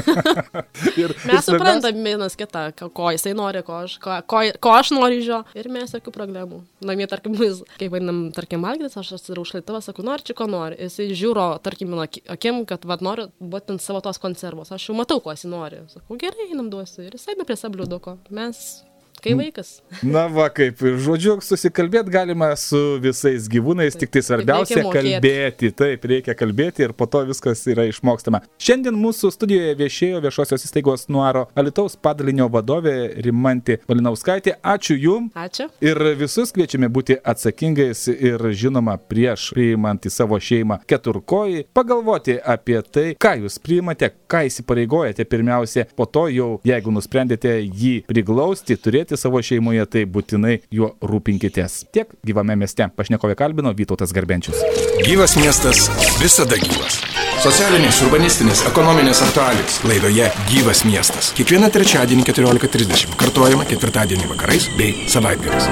Ir, 1.02 1.14
Mes 1.30 1.46
suprantam 1.48 2.02
vienas 2.04 2.36
kitą, 2.40 2.68
ko- 2.78 3.12
jisai 3.16 3.34
nori, 3.38 3.62
ko 3.66 3.80
aš, 3.86 3.98
ko, 4.04 4.18
ko, 4.30 4.42
ko 4.62 4.74
aš 4.78 4.92
noriu 4.96 5.22
iš 5.22 5.30
jo. 5.32 5.40
Ir 5.58 5.70
mes 5.74 5.94
jokių 5.96 6.14
problemų. 6.16 6.62
Namie, 6.86 7.08
tarkim, 7.10 7.36
jis, 7.40 7.62
kai 7.80 7.88
vadinam, 7.94 8.24
tarkim, 8.36 8.64
valgytis, 8.66 8.98
aš 9.00 9.14
atsirau 9.20 9.46
šaltavą, 9.48 9.82
sakau, 9.86 10.06
nori 10.06 10.26
čia 10.28 10.36
ko 10.38 10.48
nori. 10.52 10.78
Jisai 10.82 11.10
žiūro, 11.18 11.48
tarkim, 11.64 11.94
aki- 12.04 12.24
akim, 12.52 12.66
kad 12.66 12.86
vad 12.86 13.02
noriu 13.02 13.30
būtent 13.40 13.82
savo 13.82 14.02
tos 14.04 14.20
konservos. 14.22 14.72
Aš 14.72 14.90
jau 14.90 14.96
matau, 14.98 15.20
ko 15.24 15.34
jis 15.34 15.46
nori. 15.50 15.82
Sakau, 15.92 16.18
gerai, 16.20 16.50
einam 16.52 16.70
duosiu. 16.72 17.06
Ir 17.06 17.16
jisai 17.16 17.36
eina 17.36 17.46
prie 17.48 17.58
sabliuduko. 17.60 18.18
Mes, 18.30 18.84
kai 19.24 19.36
vaikas. 19.38 19.72
Na 20.04 20.26
va, 20.32 20.48
kaip, 20.54 20.82
žodžiu, 21.06 21.38
susikalbėti 21.46 22.14
galima 22.14 22.52
su 22.60 22.80
visais 23.04 23.48
gyvūnais, 23.52 23.98
tik 24.00 24.12
tai 24.14 24.24
svarbiausia 24.26 24.82
mokėt. 24.82 24.98
kalbėti. 24.98 25.72
Taip, 25.82 26.06
reikia 26.12 26.36
kalbėti 26.38 26.86
ir 26.88 26.96
po 26.98 27.08
to 27.12 27.24
viskas 27.30 27.64
yra 27.72 27.86
išmokstama. 27.90 28.44
Šiandien 28.62 28.98
mūsų 28.98 29.32
studijoje 29.34 29.78
viešėjo 29.80 30.22
viešosios 30.26 30.66
įstaigos 30.68 31.08
Nuaro 31.14 31.48
Alitaus 31.56 31.96
padalinio 31.96 32.50
vadovė 32.52 32.96
Rimanti 33.24 33.80
Valinauskaitė. 33.90 34.58
Ačiū 34.62 34.98
Jums. 34.98 35.34
Ačiū. 35.38 35.70
Ir 35.84 35.98
visus 36.20 36.54
kviečiame 36.56 36.90
būti 36.92 37.18
atsakingais 37.18 38.08
ir 38.12 38.44
žinoma 38.58 38.98
prieš 38.98 39.52
priimant 39.56 40.06
į 40.06 40.12
savo 40.14 40.40
šeimą 40.42 40.82
keturkojį, 40.90 41.66
pagalvoti 41.76 42.38
apie 42.40 42.80
tai, 42.82 43.08
ką 43.22 43.36
jūs 43.44 43.60
priimate, 43.64 44.12
ką 44.32 44.46
įsipareigojate 44.50 45.26
pirmiausia, 45.30 45.86
po 45.96 46.06
to 46.06 46.28
jau, 46.34 46.50
jeigu 46.68 46.94
nusprendėte 46.94 47.54
jį 47.62 47.94
priglausti, 48.10 48.78
turėti 48.80 49.11
savo 49.20 49.42
šeimoje, 49.44 49.86
tai 49.92 50.06
būtinai 50.06 50.60
juo 50.74 50.94
rūpinkitės. 51.02 51.86
Tiek 51.94 52.12
gyvame 52.28 52.58
mieste. 52.60 52.88
Pašnekovė 52.96 53.38
kalbino 53.40 53.74
Vytautas 53.78 54.14
Garbenčius. 54.16 54.62
Gyvas 55.06 55.38
miestas 55.40 55.88
visada 56.22 56.60
gyvas. 56.62 57.02
Socialinės, 57.42 57.98
urbanistinės, 58.06 58.60
ekonominės 58.70 59.24
aktualijos 59.26 59.80
laidoje 59.90 60.28
Gyvas 60.52 60.84
miestas. 60.86 61.32
Kiekvieną 61.38 61.72
trečiadienį 61.74 62.28
14.30. 62.28 63.16
Kartuojama 63.18 63.66
ketvirtadienį 63.70 64.30
vakarais 64.36 64.70
bei 64.78 65.08
savaitgaliais. 65.10 65.72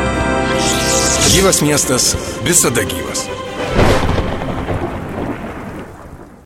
Gyvas 1.36 1.62
miestas 1.62 2.16
visada 2.48 2.88
gyvas. 2.90 3.28